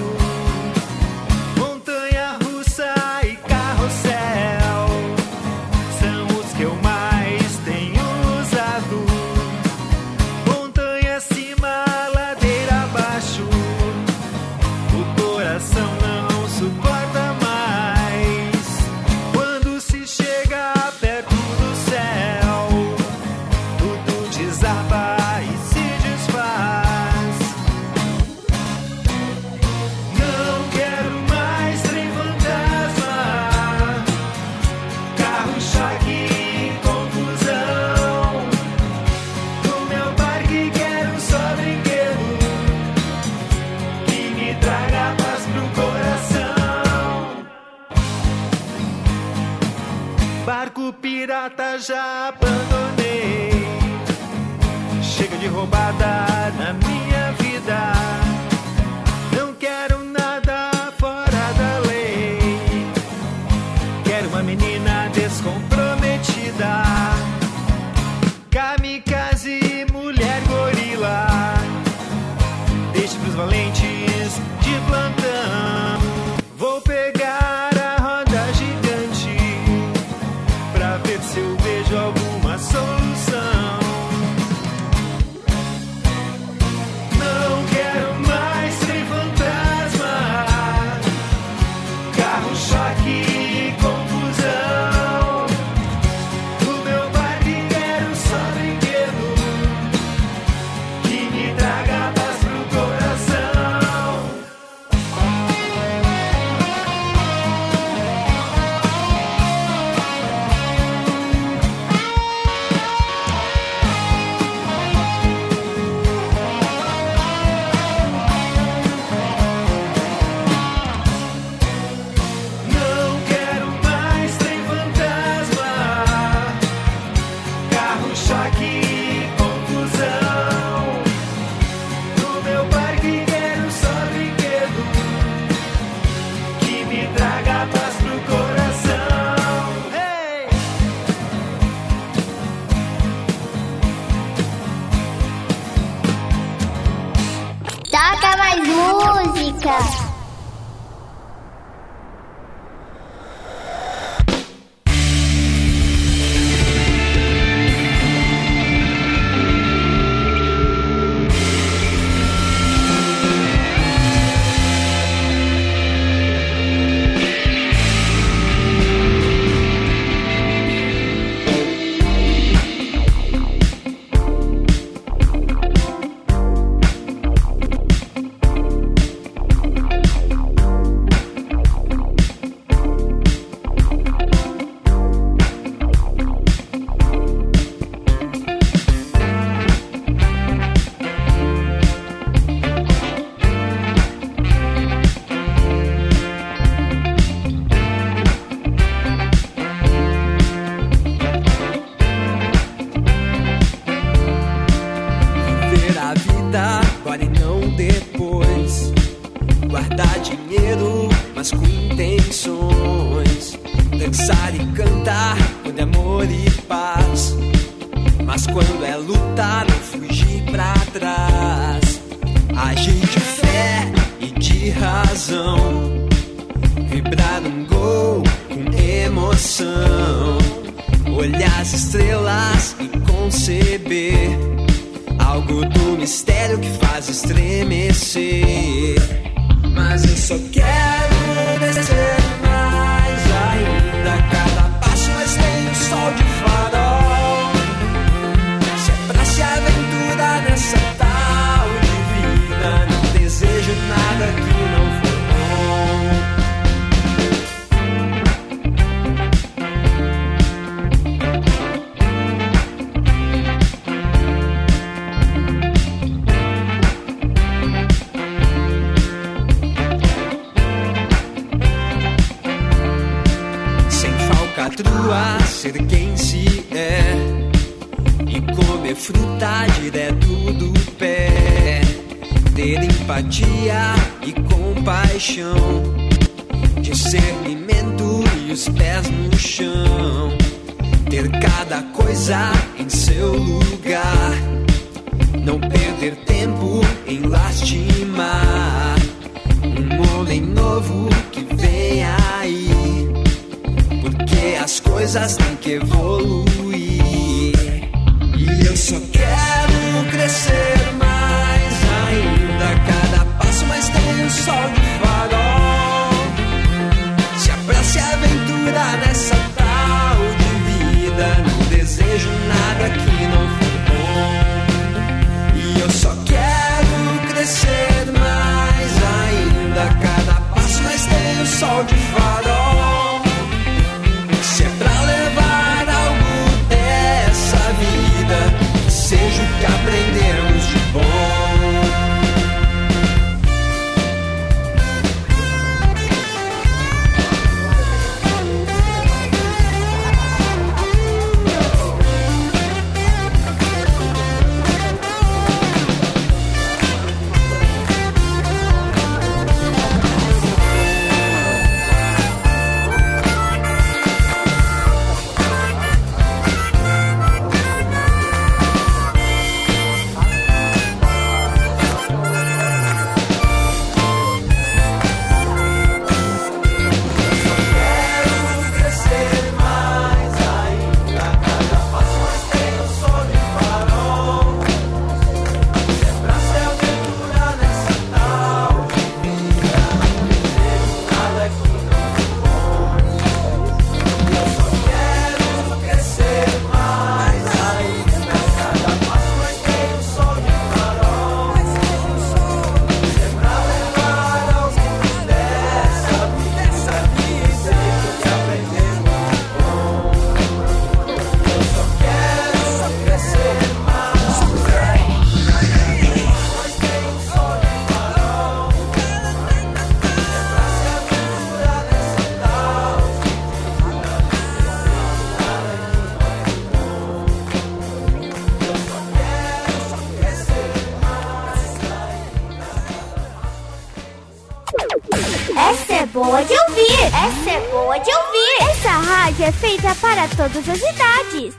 [439.50, 441.56] É feita para todas as idades.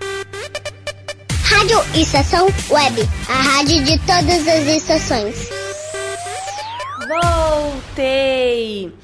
[1.45, 5.49] Rádio Estação Web, a rádio de todas as estações.
[7.09, 8.95] Voltei!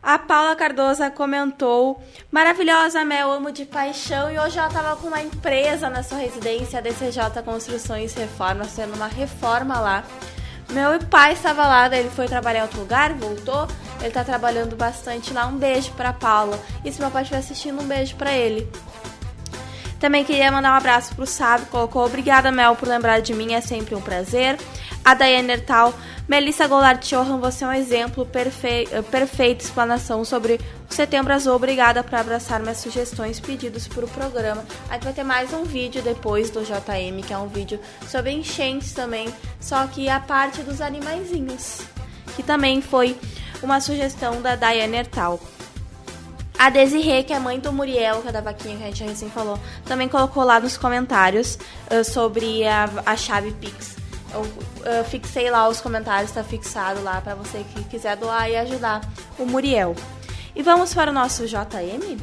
[0.00, 4.30] A Paula Cardoso comentou: Maravilhosa, Mel, amo de paixão.
[4.30, 8.68] E hoje ela tava com uma empresa na sua residência, a DCJ Construções e Reformas,
[8.68, 10.04] fazendo uma reforma lá.
[10.70, 13.66] Meu pai estava lá, daí ele foi trabalhar em outro lugar, voltou.
[14.00, 15.46] Ele tá trabalhando bastante lá.
[15.46, 16.58] Um beijo pra Paula.
[16.84, 18.68] E se meu pai estiver assistindo, um beijo pra ele.
[19.98, 23.60] Também queria mandar um abraço pro Sábio, colocou Obrigada, Mel, por lembrar de mim, é
[23.60, 24.56] sempre um prazer.
[25.04, 25.92] A Daiane Ertal,
[26.28, 28.86] Melissa Goulart Johan, você é um exemplo, perfe...
[28.92, 31.54] eh, perfeita explanação sobre o Setembro Azul.
[31.54, 34.64] Obrigada por abraçar minhas sugestões pedidos para o programa.
[34.88, 38.30] A gente vai ter mais um vídeo depois do JM, que é um vídeo sobre
[38.30, 41.80] enchentes também, só que a parte dos animaizinhos,
[42.36, 43.18] que também foi
[43.62, 45.40] uma sugestão da Daiane Ertal.
[46.58, 49.30] A Desirê, que é mãe do Muriel, que é da vaquinha que a gente recém
[49.30, 51.56] falou, também colocou lá nos comentários
[51.90, 53.96] uh, sobre a, a chave Pix.
[54.34, 58.56] Eu uh, fixei lá os comentários, tá fixado lá para você que quiser doar e
[58.56, 59.00] ajudar
[59.38, 59.94] o Muriel.
[60.54, 62.18] E vamos para o nosso JM?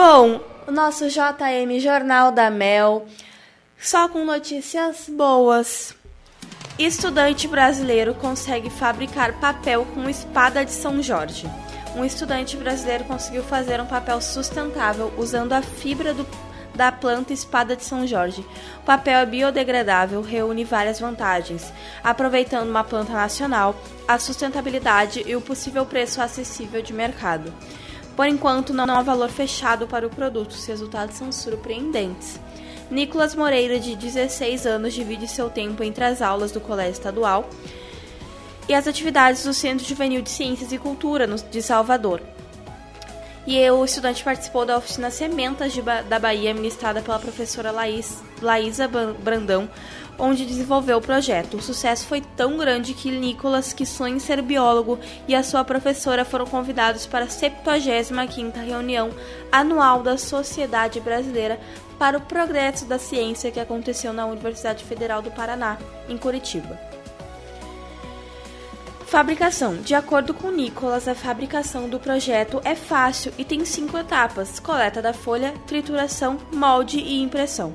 [0.00, 3.04] Bom, o nosso JM Jornal da Mel,
[3.76, 5.92] só com notícias boas.
[6.78, 11.50] Estudante brasileiro consegue fabricar papel com espada de São Jorge.
[11.96, 16.24] Um estudante brasileiro conseguiu fazer um papel sustentável usando a fibra do,
[16.76, 18.46] da planta espada de São Jorge.
[18.80, 21.72] O papel é biodegradável, reúne várias vantagens,
[22.04, 23.74] aproveitando uma planta nacional,
[24.06, 27.52] a sustentabilidade e o possível preço acessível de mercado.
[28.18, 32.40] Por enquanto, não há valor fechado para o produto, os resultados são surpreendentes.
[32.90, 37.48] Nicolas Moreira, de 16 anos, divide seu tempo entre as aulas do Colégio Estadual
[38.68, 42.20] e as atividades do Centro Juvenil de Ciências e Cultura de Salvador.
[43.46, 48.88] E o estudante participou da oficina Sementas Ba- da Bahia, ministrada pela professora Laís, Laísa
[48.88, 49.70] Brandão,
[50.18, 51.56] onde desenvolveu o projeto.
[51.56, 55.64] O sucesso foi tão grande que Nicolas, que sonha em ser biólogo, e a sua
[55.64, 59.10] professora foram convidados para a 75ª reunião
[59.52, 61.58] anual da Sociedade Brasileira
[61.98, 66.78] para o Progresso da Ciência que aconteceu na Universidade Federal do Paraná, em Curitiba.
[69.08, 69.76] Fabricação.
[69.76, 75.00] De acordo com Nicolas, a fabricação do projeto é fácil e tem cinco etapas: coleta
[75.00, 77.74] da folha, trituração, molde e impressão.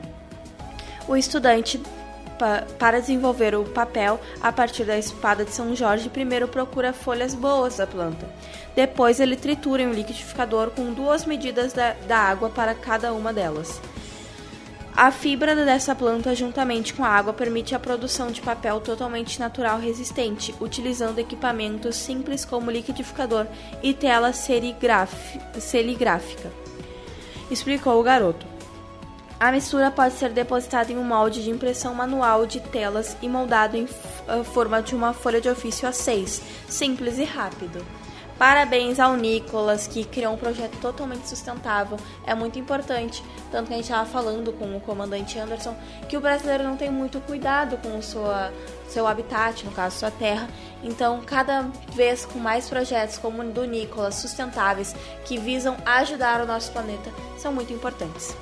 [1.08, 1.82] O estudante,
[2.38, 7.34] pa- para desenvolver o papel a partir da espada de São Jorge, primeiro procura folhas
[7.34, 8.28] boas da planta.
[8.76, 13.32] Depois, ele tritura em um liquidificador com duas medidas da, da água para cada uma
[13.32, 13.80] delas.
[14.96, 19.80] A fibra dessa planta, juntamente com a água, permite a produção de papel totalmente natural
[19.80, 23.48] resistente, utilizando equipamentos simples como liquidificador
[23.82, 26.52] e tela serigráfica.
[27.50, 28.53] Explicou o garoto.
[29.44, 33.76] A mistura pode ser depositada em um molde de impressão manual de telas e moldado
[33.76, 37.86] em eh, forma de uma folha de ofício A6, simples e rápido.
[38.40, 41.98] Parabéns ao Nicolas, que criou um projeto totalmente sustentável.
[42.26, 43.22] É muito importante,
[43.52, 45.76] tanto que a gente estava falando com o comandante Anderson,
[46.08, 48.50] que o brasileiro não tem muito cuidado com o sua,
[48.88, 50.48] seu habitat, no caso, sua terra.
[50.82, 51.64] Então, cada
[51.94, 57.12] vez com mais projetos como o do Nicolas, sustentáveis, que visam ajudar o nosso planeta,
[57.38, 58.34] são muito importantes.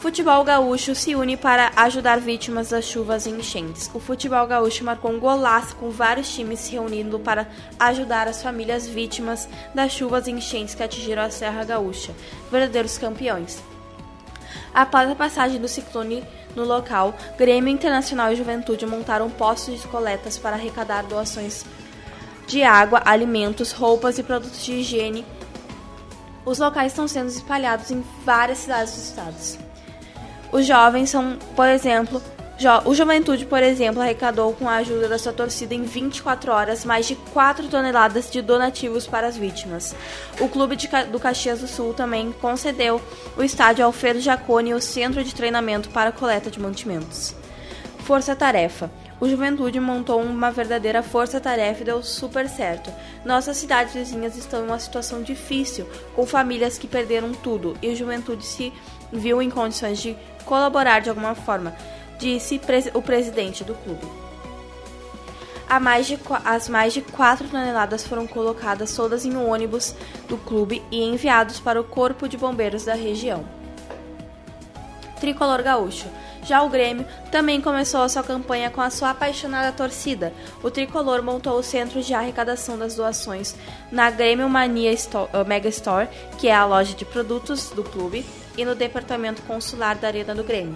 [0.00, 3.90] Futebol gaúcho se une para ajudar vítimas das chuvas e enchentes.
[3.92, 7.46] O futebol gaúcho marcou um golaço com vários times se reunindo para
[7.78, 12.14] ajudar as famílias vítimas das chuvas e enchentes que atingiram a Serra Gaúcha,
[12.50, 13.62] verdadeiros campeões.
[14.72, 16.24] Após a passagem do ciclone
[16.56, 21.62] no local, Grêmio Internacional e Juventude montaram postos de coletas para arrecadar doações
[22.46, 25.26] de água, alimentos, roupas e produtos de higiene.
[26.46, 29.69] Os locais estão sendo espalhados em várias cidades dos estados.
[30.52, 32.20] Os jovens são, por exemplo,
[32.58, 36.84] jo o Juventude, por exemplo, arrecadou com a ajuda da sua torcida em 24 horas
[36.84, 39.94] mais de 4 toneladas de donativos para as vítimas.
[40.40, 43.00] O Clube Ca do Caxias do Sul também concedeu
[43.36, 47.34] o estádio Alfredo Jaconi e o centro de treinamento para coleta de mantimentos.
[48.00, 48.90] Força Tarefa.
[49.20, 52.90] O Juventude montou uma verdadeira força-tarefa e deu super certo.
[53.24, 55.86] Nossas cidades vizinhas estão em uma situação difícil,
[56.16, 58.72] com famílias que perderam tudo, e o Juventude se
[59.12, 61.74] viu em condições de colaborar de alguma forma,
[62.18, 62.60] disse
[62.94, 64.06] o presidente do clube.
[66.44, 69.94] as mais de 4 toneladas foram colocadas todas em um ônibus
[70.28, 73.44] do clube e enviados para o Corpo de Bombeiros da região.
[75.20, 76.06] Tricolor Gaúcho.
[76.42, 80.32] Já o Grêmio também começou a sua campanha com a sua apaixonada torcida.
[80.62, 83.54] O Tricolor montou o centro de arrecadação das doações
[83.92, 88.24] na Grêmio Mania Sto- eh, Mega Store, que é a loja de produtos do clube,
[88.56, 90.74] e no departamento consular da Arena do Grêmio.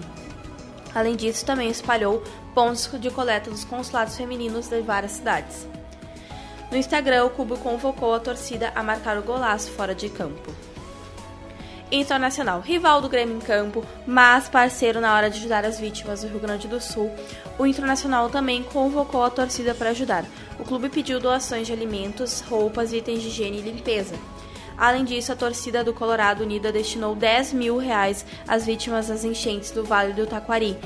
[0.93, 2.23] Além disso, também espalhou
[2.53, 5.67] pontos de coleta dos consulados femininos de várias cidades.
[6.71, 10.53] No Instagram, o Cubo convocou a torcida a marcar o golaço fora de campo.
[11.91, 16.27] Internacional, rival do Grêmio em campo, mas parceiro na hora de ajudar as vítimas do
[16.27, 17.11] Rio Grande do Sul,
[17.59, 20.25] o Internacional também convocou a torcida para ajudar.
[20.59, 24.15] O clube pediu doações de alimentos, roupas, itens de higiene e limpeza.
[24.77, 29.71] Além disso, a torcida do Colorado Unida destinou 10 mil reais às vítimas das enchentes
[29.71, 30.77] do Vale do Taquari.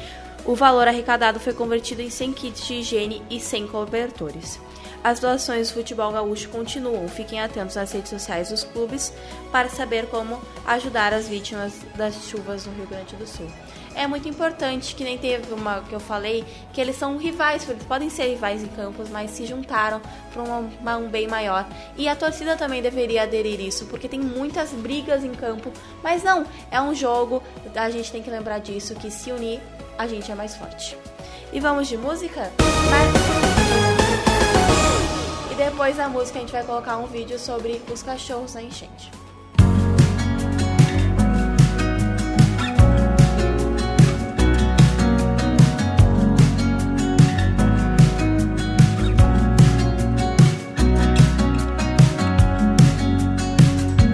[0.45, 4.59] O valor arrecadado foi convertido em 100 kits de higiene e 100 cobertores.
[5.03, 7.07] As doações do futebol gaúcho continuam.
[7.07, 9.13] Fiquem atentos nas redes sociais dos clubes
[9.51, 13.47] para saber como ajudar as vítimas das chuvas no Rio Grande do Sul.
[13.95, 17.83] É muito importante, que nem teve uma que eu falei, que eles são rivais, eles
[17.83, 21.67] podem ser rivais em campos, mas se juntaram para um, um bem maior.
[21.97, 25.71] E a torcida também deveria aderir isso, porque tem muitas brigas em campo,
[26.03, 27.43] mas não, é um jogo,
[27.75, 29.59] a gente tem que lembrar disso, que se unir,
[29.97, 30.95] a gente é mais forte.
[31.51, 32.51] E vamos de música?
[35.51, 39.18] E depois da música a gente vai colocar um vídeo sobre os cachorros na enchente.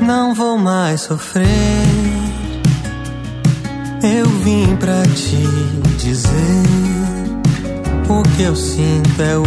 [0.05, 1.47] Não vou mais sofrer.
[4.03, 5.47] Eu vim pra te
[5.97, 6.63] dizer
[8.07, 9.43] o que eu sinto é o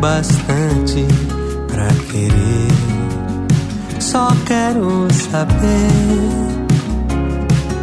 [0.00, 1.06] bastante
[1.68, 2.68] pra querer.
[4.00, 5.90] Só quero saber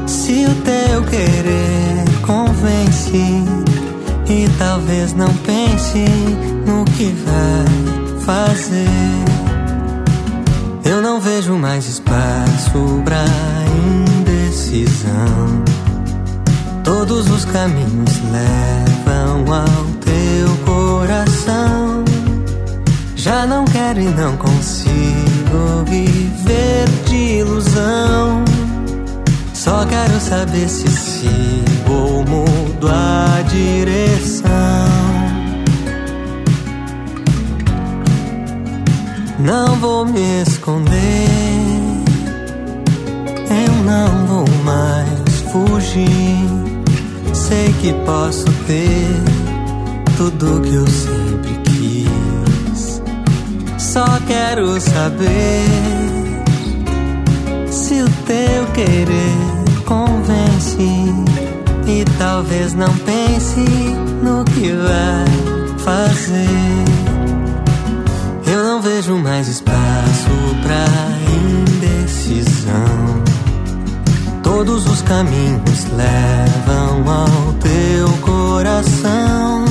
[0.05, 3.17] se o teu querer convence
[4.27, 6.03] e talvez não pense
[6.65, 9.26] no que vai fazer.
[10.89, 13.25] Eu não vejo mais espaço pra
[14.21, 15.63] indecisão.
[16.81, 22.05] Todos os caminhos levam ao teu coração.
[23.17, 28.45] Já não quero e não consigo viver de ilusão.
[29.53, 34.96] Só quero saber se sigo ou mudo a direção.
[39.39, 41.27] Não vou me esconder,
[43.49, 46.67] eu não vou mais fugir.
[47.33, 49.23] Sei que posso ter
[50.17, 53.01] tudo que eu sempre quis.
[53.77, 55.63] Só quero saber
[57.69, 60.81] se o teu querer convence
[61.87, 63.61] e talvez não pense
[64.23, 67.06] no que vai fazer.
[68.49, 70.29] Eu não vejo mais espaço
[70.63, 70.85] pra
[71.29, 73.23] indecisão.
[74.41, 79.65] Todos os caminhos levam ao teu coração.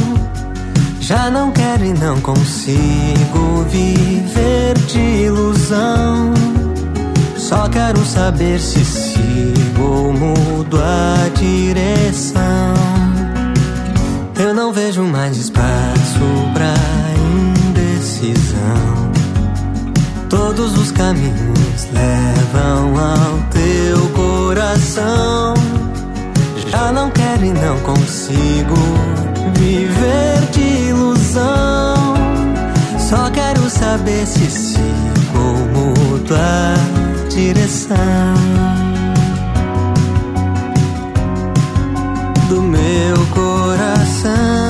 [1.01, 6.35] Já não quero e não consigo viver de ilusão.
[7.39, 12.45] Só quero saber se sigo ou mudo a direção.
[14.39, 16.21] Eu não vejo mais espaço
[16.53, 16.75] pra
[18.17, 19.13] indecisão.
[20.29, 25.55] Todos os caminhos levam ao teu coração.
[26.69, 28.75] Já não quero e não consigo
[29.55, 32.17] viver de ilusão.
[32.99, 36.75] Só quero saber se sigo ou mudo a
[37.29, 37.97] direção
[42.49, 44.66] do meu coração.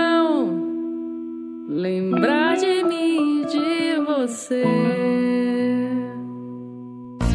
[0.00, 0.70] Solução.
[1.68, 4.64] Lembrar de mim e de você.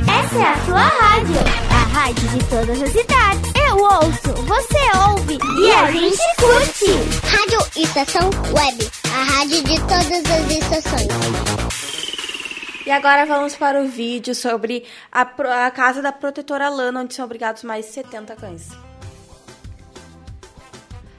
[0.01, 1.35] Essa é a sua rádio,
[1.69, 3.53] a rádio de todas as idades.
[3.69, 4.77] Eu ouço, você
[5.09, 6.91] ouve e a gente curte.
[7.25, 11.07] Rádio Estação Web, a rádio de todas as estações.
[12.85, 15.21] E agora vamos para o vídeo sobre a,
[15.65, 18.84] a casa da protetora Lana, onde são obrigados mais 70 cães.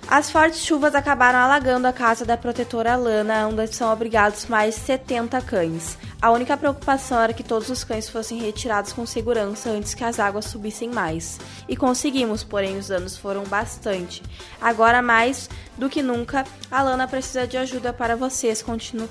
[0.08, 5.40] As fortes chuvas acabaram alagando a casa da protetora Lana, onde são obrigados mais 70
[5.42, 5.98] cães.
[6.22, 10.20] A única preocupação era que todos os cães fossem retirados com segurança antes que as
[10.20, 11.40] águas subissem mais.
[11.68, 14.22] E conseguimos, porém os danos foram bastante.
[14.60, 19.08] Agora mais do que nunca, a Lana precisa de ajuda para vocês continuem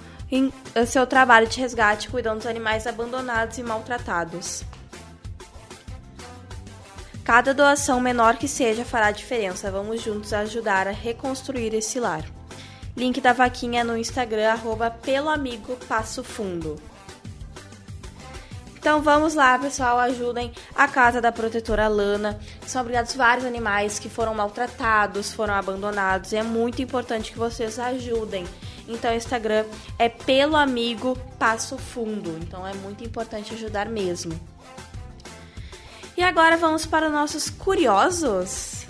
[0.88, 4.64] seu trabalho de resgate cuidando dos animais abandonados e maltratados.
[7.26, 9.72] Cada doação, menor que seja, fará diferença.
[9.72, 12.24] Vamos juntos ajudar a reconstruir esse lar.
[12.96, 16.80] Link da vaquinha no Instagram, arroba pelo amigo Passo Fundo.
[18.78, 22.40] Então vamos lá, pessoal, ajudem a casa da protetora Lana.
[22.68, 26.32] São obrigados vários animais que foram maltratados, foram abandonados.
[26.32, 28.46] É muito importante que vocês ajudem.
[28.88, 29.66] Então o Instagram
[29.98, 32.38] é pelo amigo Passo Fundo.
[32.44, 34.40] Então é muito importante ajudar mesmo.
[36.18, 38.86] E agora vamos para os nossos curiosos.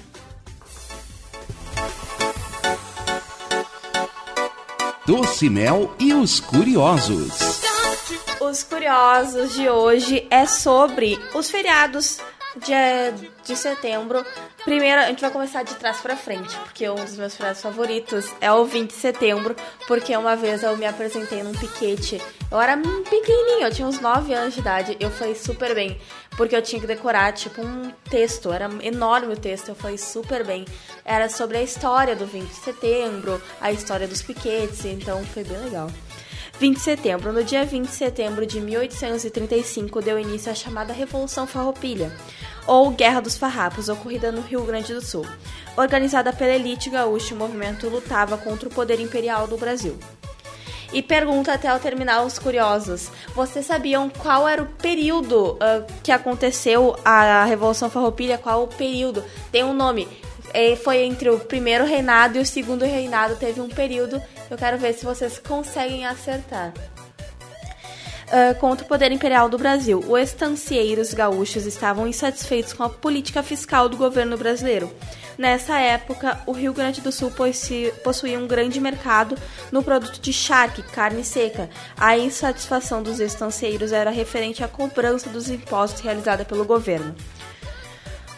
[5.05, 7.61] Doce Mel e os Curiosos.
[8.39, 12.19] Os curiosos de hoje é sobre os feriados
[12.57, 14.23] de, de setembro.
[14.65, 18.33] Primeiro, a gente vai começar de trás pra frente, porque um dos meus feriados favoritos
[18.41, 19.55] é o 20 de setembro,
[19.87, 22.19] porque uma vez eu me apresentei num piquete.
[22.51, 26.01] Eu era pequenininho, eu tinha uns 9 anos de idade, eu fui super bem,
[26.35, 30.43] porque eu tinha que decorar, tipo, um texto, era enorme o texto, eu fui super
[30.43, 30.65] bem.
[31.05, 35.59] Era sobre a história do 20 de setembro, a história dos piquetes, então foi bem
[35.59, 35.91] legal.
[36.59, 37.33] 20 de setembro.
[37.33, 42.11] No dia 20 de setembro de 1835, deu início à chamada Revolução Farroupilha,
[42.65, 45.25] ou Guerra dos Farrapos, ocorrida no Rio Grande do Sul.
[45.75, 49.97] Organizada pela elite gaúcha, o movimento lutava contra o poder imperial do Brasil.
[50.93, 56.11] E pergunta até ao terminar os curiosos: vocês sabiam qual era o período ah, que
[56.11, 58.37] aconteceu a Revolução Farroupilha?
[58.37, 59.23] Qual o período?
[59.51, 60.07] Tem um nome.
[60.57, 64.21] É, foi entre o primeiro reinado e o segundo reinado, teve um período.
[64.49, 66.71] Eu quero ver se vocês conseguem acertar.
[68.31, 69.99] Ah, contra o poder imperial do Brasil.
[69.99, 74.91] Os estancieiros gaúchos estavam insatisfeitos com a política fiscal do governo brasileiro.
[75.37, 77.31] Nessa época, o Rio Grande do Sul
[78.03, 79.37] possuía um grande mercado
[79.71, 81.69] no produto de charque, carne seca.
[81.97, 87.13] A insatisfação dos estancieiros era referente à cobrança dos impostos realizada pelo governo.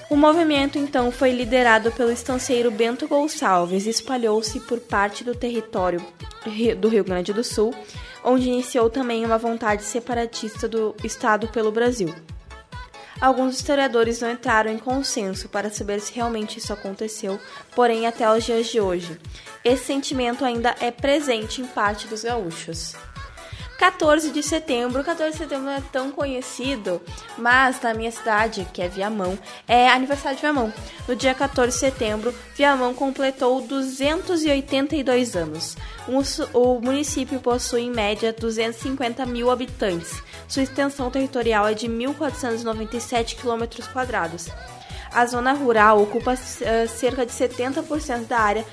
[0.09, 6.01] O movimento então foi liderado pelo estanceiro Bento Gonçalves e espalhou-se por parte do território
[6.45, 7.73] ri- do Rio Grande do Sul,
[8.23, 12.13] onde iniciou também uma vontade separatista do Estado pelo Brasil.
[13.19, 17.39] Alguns historiadores não entraram em consenso para saber se realmente isso aconteceu,
[17.75, 19.19] porém até os dias de hoje,
[19.65, 22.93] esse sentimento ainda é presente em parte dos gaúchos.
[23.77, 25.03] 14 de setembro.
[25.03, 27.01] 14 de setembro não é tão conhecido,
[27.37, 29.37] mas na minha cidade, que é Viamão,
[29.67, 30.73] é aniversário de Viamão.
[31.07, 35.77] No dia 14 de setembro, Viamão completou 282 anos.
[36.53, 40.23] O município possui em média 250 mil habitantes.
[40.47, 44.47] Sua extensão territorial é de 1.497 quilômetros quadrados.
[45.13, 48.65] A zona rural ocupa eh, cerca de 70% da área,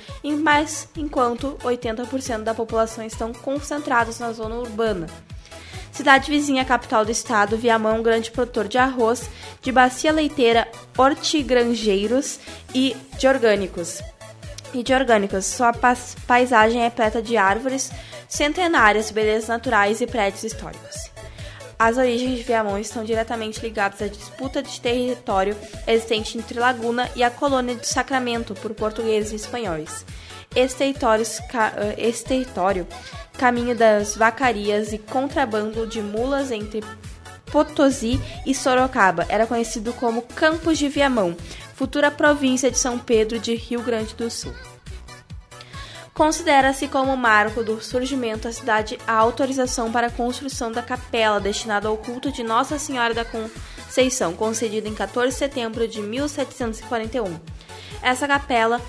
[0.42, 5.06] mas enquanto 80% da população estão concentrados na zona urbana.
[5.94, 9.30] Cidade vizinha capital do estado, Viamão grande produtor de arroz,
[9.62, 10.66] de bacia leiteira,
[10.98, 12.40] hortigrangeiros
[12.74, 14.02] e de orgânicos.
[14.72, 15.72] E de orgânicos, sua
[16.26, 17.92] paisagem é repleta de árvores
[18.28, 21.13] centenárias, belezas naturais e prédios históricos.
[21.78, 25.56] As origens de Viamão estão diretamente ligadas à disputa de território
[25.86, 30.04] existente entre Laguna e a colônia de Sacramento por portugueses e espanhóis.
[30.54, 32.86] Esse território, eh, esse território
[33.36, 36.80] caminho das vacarias e contrabando de mulas entre
[37.46, 41.36] Potosí e Sorocaba era conhecido como Campos de Viamão,
[41.74, 44.54] futura província de São Pedro de Rio Grande do Sul.
[46.14, 51.88] Considera-se como marco do surgimento da cidade a autorização para a construção da capela destinada
[51.88, 57.36] ao culto de Nossa Senhora da Conceição, concedida em 14 de setembro de 1741.
[58.00, 58.80] Essa capela,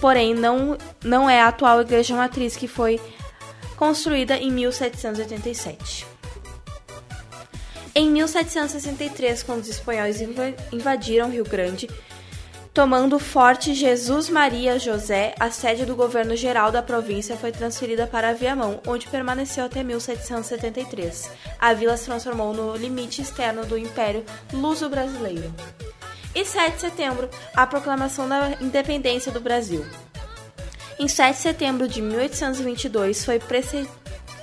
[0.00, 2.98] porém, não, não é a atual igreja matriz que foi
[3.76, 6.06] construída em 1787.
[7.94, 11.88] Em 1763, quando os espanhóis inva- invadiram Rio Grande,
[12.74, 18.04] tomando o Forte Jesus Maria José, a sede do governo geral da província foi transferida
[18.04, 21.30] para Viamão, onde permaneceu até 1773.
[21.60, 25.54] A vila se transformou no limite externo do Império Luso-Brasileiro.
[26.34, 29.86] E 7 de setembro, a proclamação da independência do Brasil.
[30.98, 33.88] Em 7 de setembro de 1822 foi prece-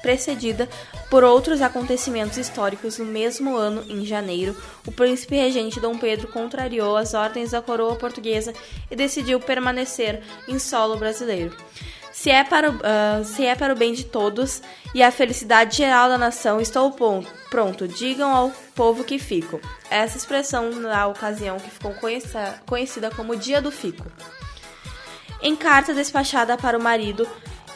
[0.01, 0.67] precedida
[1.09, 4.55] por outros acontecimentos históricos no mesmo ano, em janeiro,
[4.85, 8.53] o príncipe regente Dom Pedro contrariou as ordens da coroa portuguesa
[8.89, 11.55] e decidiu permanecer em solo brasileiro.
[12.11, 14.61] Se é, para o, ah, se é para o bem de todos
[14.93, 16.93] e a felicidade geral da nação, estou
[17.49, 19.61] pronto, digam ao povo que fico.
[19.89, 21.93] Essa expressão na ocasião que ficou
[22.65, 24.05] conhecida como Dia do Fico.
[25.41, 27.27] Em carta despachada para o marido,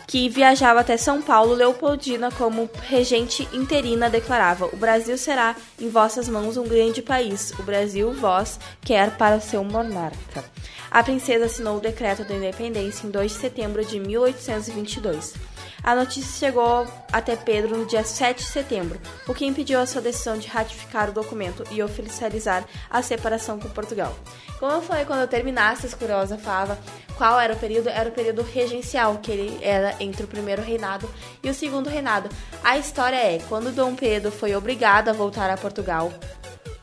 [0.08, 6.30] que viajava até São Paulo, Leopoldina, como regente interina, declarava: O Brasil será em vossas
[6.30, 7.52] mãos um grande país.
[7.60, 10.44] O Brasil vós quer para seu monarca.
[10.92, 15.55] A princesa assinou o decreto da independência em 2 de setembro de 1822.
[15.86, 20.02] A notícia chegou até Pedro no dia 7 de setembro, o que impediu a sua
[20.02, 24.18] decisão de ratificar o documento e oficializar a separação com Portugal.
[24.60, 26.80] Como eu falei quando eu terminasse as curiosas, falava
[27.16, 31.08] qual era o período, era o período regencial, que ele era entre o primeiro reinado
[31.44, 32.30] e o segundo reinado.
[32.64, 36.12] A história é, quando Dom Pedro foi obrigado a voltar a Portugal,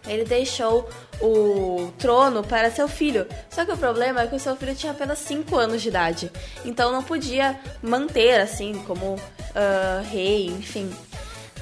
[0.06, 0.88] ele deixou
[1.22, 3.26] o trono para seu filho.
[3.48, 6.30] Só que o problema é que o seu filho tinha apenas 5 anos de idade.
[6.64, 9.18] Então não podia manter assim como
[9.54, 10.92] ah, rei, enfim.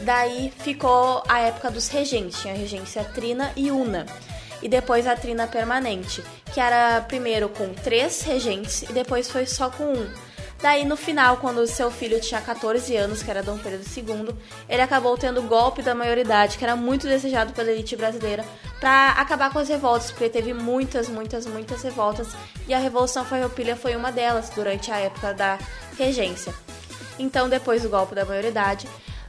[0.00, 4.06] Daí ficou a época dos regentes, tinha a regência Trina e Una.
[4.62, 6.22] E depois a Trina permanente,
[6.52, 10.10] que era primeiro com três regentes e depois foi só com um.
[10.62, 14.34] Daí no final, quando seu filho tinha 14 anos, que era Dom Pedro II,
[14.68, 18.44] ele acabou tendo o golpe da maioridade, que era muito desejado pela elite brasileira,
[18.78, 22.28] para acabar com as revoltas, porque teve muitas, muitas, muitas revoltas,
[22.68, 25.58] e a Revolução Farroupilha foi uma delas durante a época da
[25.98, 26.52] regência.
[27.18, 28.86] Então, depois do golpe da maioridade,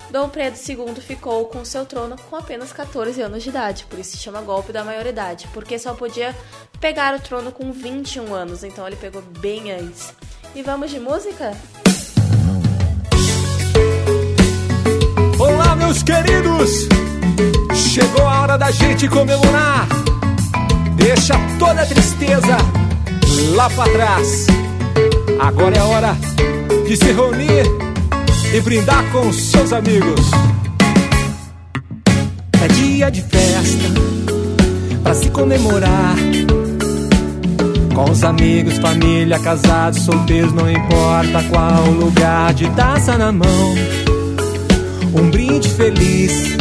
[0.09, 4.11] Dom Pedro II ficou com seu trono com apenas 14 anos de idade, por isso
[4.11, 6.35] se chama golpe da maioridade, porque só podia
[6.81, 10.13] pegar o trono com 21 anos, então ele pegou bem antes.
[10.53, 11.53] E vamos de música?
[15.39, 16.89] Olá, meus queridos!
[17.73, 19.87] Chegou a hora da gente comemorar.
[20.97, 22.57] Deixa toda a tristeza
[23.55, 24.47] lá pra trás.
[25.39, 26.17] Agora é hora
[26.85, 27.65] de se reunir
[28.53, 30.31] e brindar com seus amigos.
[32.61, 33.87] É dia de festa
[35.01, 36.15] pra se comemorar.
[38.01, 43.75] Com os amigos, família, casados, solteiros, não importa qual lugar, de taça na mão.
[45.13, 46.57] Um brinde feliz.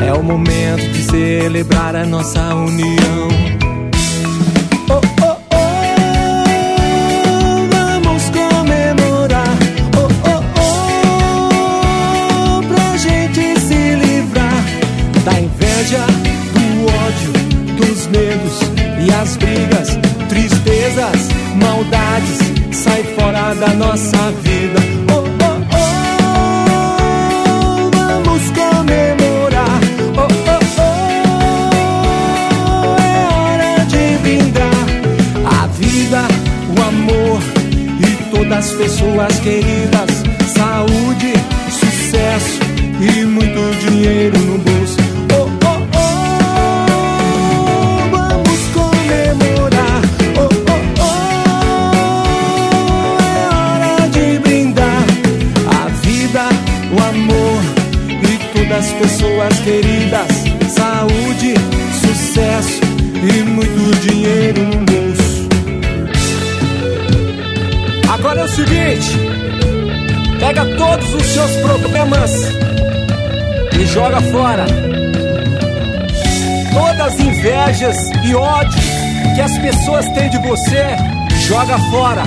[0.00, 3.28] É o momento de celebrar a nossa união.
[23.58, 24.80] da nossa vida.
[25.10, 25.58] Oh, oh,
[26.64, 29.80] oh, vamos comemorar.
[30.16, 30.62] Oh, oh,
[32.86, 34.86] oh, é hora de brindar
[35.44, 36.22] a vida,
[36.76, 37.40] o amor
[38.00, 40.10] e todas as pessoas queridas.
[40.54, 41.32] Saúde,
[41.70, 42.60] sucesso
[43.00, 44.77] e muito dinheiro no bolso.
[58.98, 60.26] Pessoas queridas,
[60.70, 61.54] saúde,
[62.00, 62.80] sucesso
[63.14, 65.48] e muito dinheiro no bolso.
[68.12, 69.16] Agora é o seguinte:
[70.40, 72.32] pega todos os seus problemas
[73.80, 74.66] e joga fora.
[76.72, 78.80] Todas as invejas e ódio
[79.34, 80.84] que as pessoas têm de você,
[81.46, 82.22] joga fora.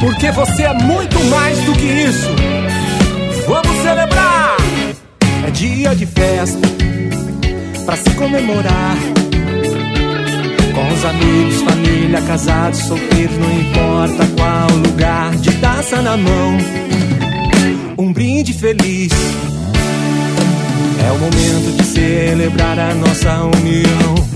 [0.00, 2.63] Porque você é muito mais do que isso.
[3.46, 4.56] Vamos celebrar!
[5.46, 6.66] É dia de festa
[7.84, 8.96] pra se comemorar.
[10.74, 16.58] Com os amigos, família, casados, solteiros, não importa qual lugar, de taça na mão,
[17.98, 19.12] um brinde feliz.
[21.06, 24.33] É o momento de celebrar a nossa união.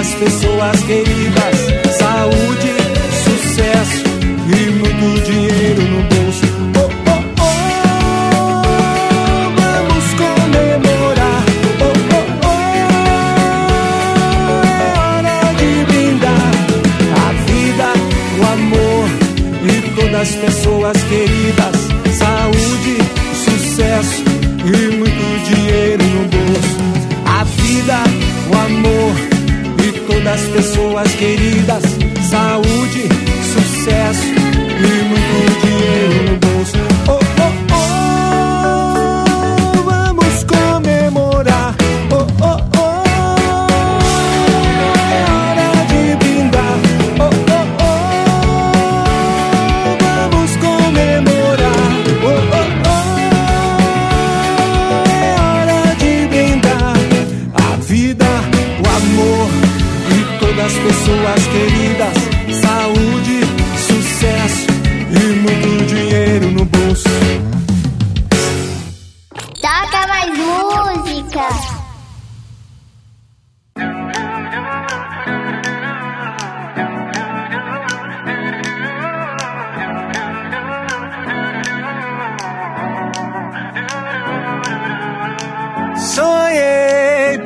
[0.00, 1.39] Todas as pessoas queridas.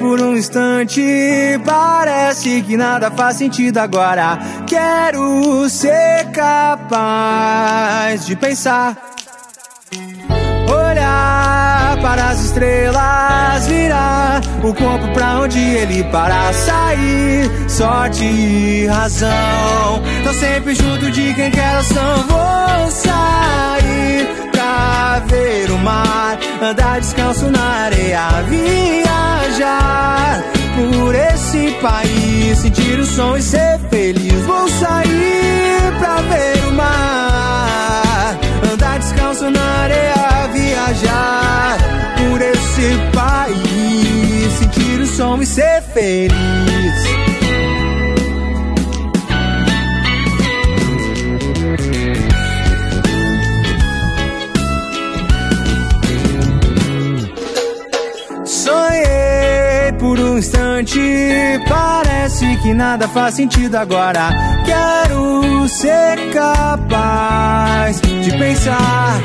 [0.05, 1.01] Por um instante,
[1.65, 4.39] parece que nada faz sentido agora.
[4.67, 8.99] Quero ser capaz de pensar,
[10.69, 17.51] olhar para as estrelas, virar o corpo pra onde ele para sair.
[17.67, 22.27] Sorte e razão, tô sempre junto de quem quer ação.
[22.29, 24.34] Vou sair
[24.65, 30.43] pra ver o mar, andar descalço na areia, viajar
[30.75, 34.33] por esse país, sentir o som e ser feliz.
[34.47, 38.39] Vou sair pra ver o mar,
[38.73, 41.77] andar descalço na areia, viajar
[42.17, 47.34] por esse país, sentir o som e ser feliz.
[60.45, 61.01] Instante,
[61.67, 64.29] parece que nada faz sentido agora.
[64.67, 69.23] Quero ser capaz de pensar,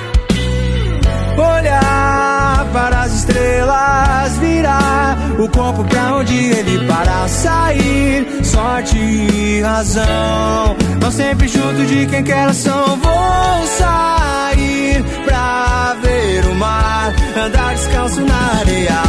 [1.37, 8.25] olhar para as estrelas, virar o corpo pra onde ele para sair.
[8.41, 12.97] Sorte e razão, não sempre junto de quem quer ação.
[12.97, 17.13] Vou sair pra ver o mar,
[17.45, 19.01] andar descalço na areia,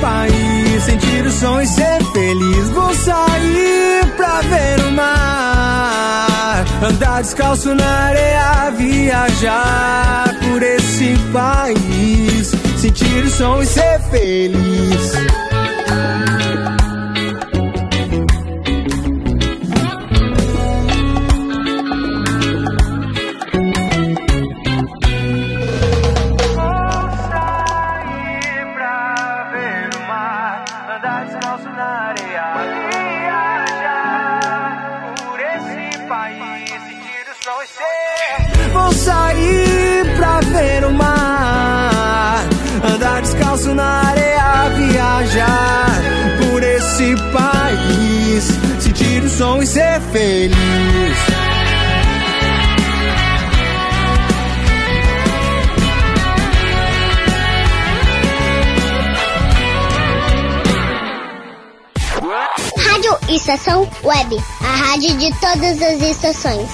[0.00, 2.70] país, sentir o som e ser feliz.
[2.70, 13.24] Vou sair pra ver o mar, andar descalço na areia, viajar por esse país, sentir
[13.24, 15.12] o som e ser feliz.
[50.18, 51.18] Feliz.
[62.76, 66.68] Rádio Estação Web, a rádio de todas as estações.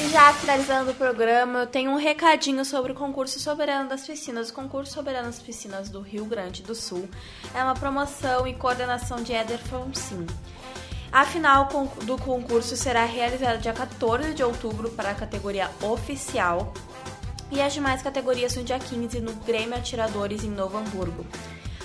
[0.00, 4.50] E já finalizando o programa, eu tenho um recadinho sobre o concurso Soberano das Piscinas.
[4.50, 7.08] O concurso Soberano das Piscinas do Rio Grande do Sul
[7.52, 10.24] é uma promoção e coordenação de Éder Fonsim.
[11.10, 11.68] A final
[12.04, 16.72] do concurso será realizada dia 14 de outubro para a categoria oficial
[17.50, 21.26] e as demais categorias no dia 15 no Grêmio Atiradores em Novo Hamburgo.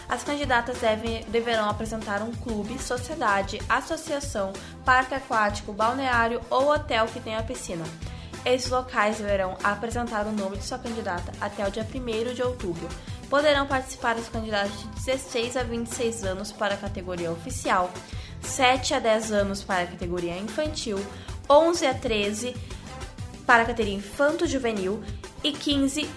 [0.09, 4.51] As candidatas devem, deverão apresentar um clube, sociedade, associação,
[4.83, 7.85] parque aquático, balneário ou hotel que tenha piscina.
[8.45, 12.89] Esses locais deverão apresentar o nome de sua candidata até o dia 1 de outubro.
[13.29, 17.89] Poderão participar os candidatos de 16 a 26 anos para a categoria oficial,
[18.43, 20.99] 7 a 10 anos para a categoria infantil,
[21.49, 22.53] 11 a 13
[23.45, 25.01] para a categoria infanto-juvenil
[25.43, 26.07] e 15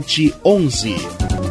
[0.01, 1.50] 51994002711.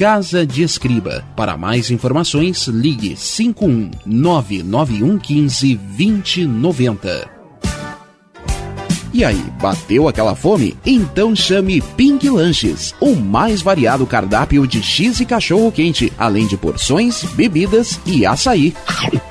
[0.00, 1.22] Casa de Escriba.
[1.36, 7.28] Para mais informações, ligue 51 99115 2090.
[9.12, 10.74] E aí, bateu aquela fome?
[10.86, 16.56] Então chame Pink Lanches, o mais variado cardápio de X e cachorro quente, além de
[16.56, 18.74] porções, bebidas e açaí.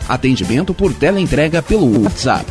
[0.08, 2.46] Atendimento por teleentrega pelo WhatsApp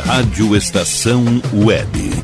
[0.05, 2.16] Rádio Estação Web.